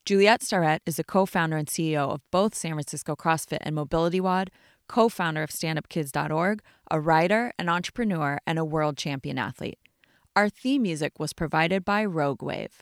[0.05, 4.21] Juliet Starrett is a co founder and CEO of both San Francisco CrossFit and Mobility
[4.21, 4.49] WOD,
[4.87, 9.77] co founder of StandUpKids.org, a writer, an entrepreneur, and a world champion athlete.
[10.37, 12.81] Our theme music was provided by Rogue Wave.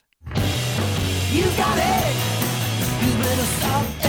[1.31, 2.28] You got it
[3.29, 4.08] gonna stop